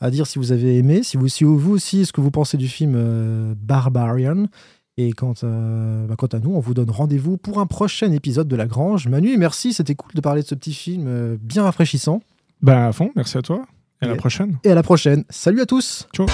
[0.00, 2.56] à dire si vous avez aimé, si vous, si vous aussi, ce que vous pensez
[2.56, 4.46] du film euh, Barbarian.
[4.96, 8.46] Et quant à, bah, quant à nous, on vous donne rendez-vous pour un prochain épisode
[8.46, 9.08] de La Grange.
[9.08, 12.20] Manu, merci, c'était cool de parler de ce petit film euh, bien rafraîchissant.
[12.62, 13.62] bah à fond merci à toi
[14.02, 15.24] et à la prochaine Et à la prochaine.
[15.30, 16.26] Salut à tous Ciao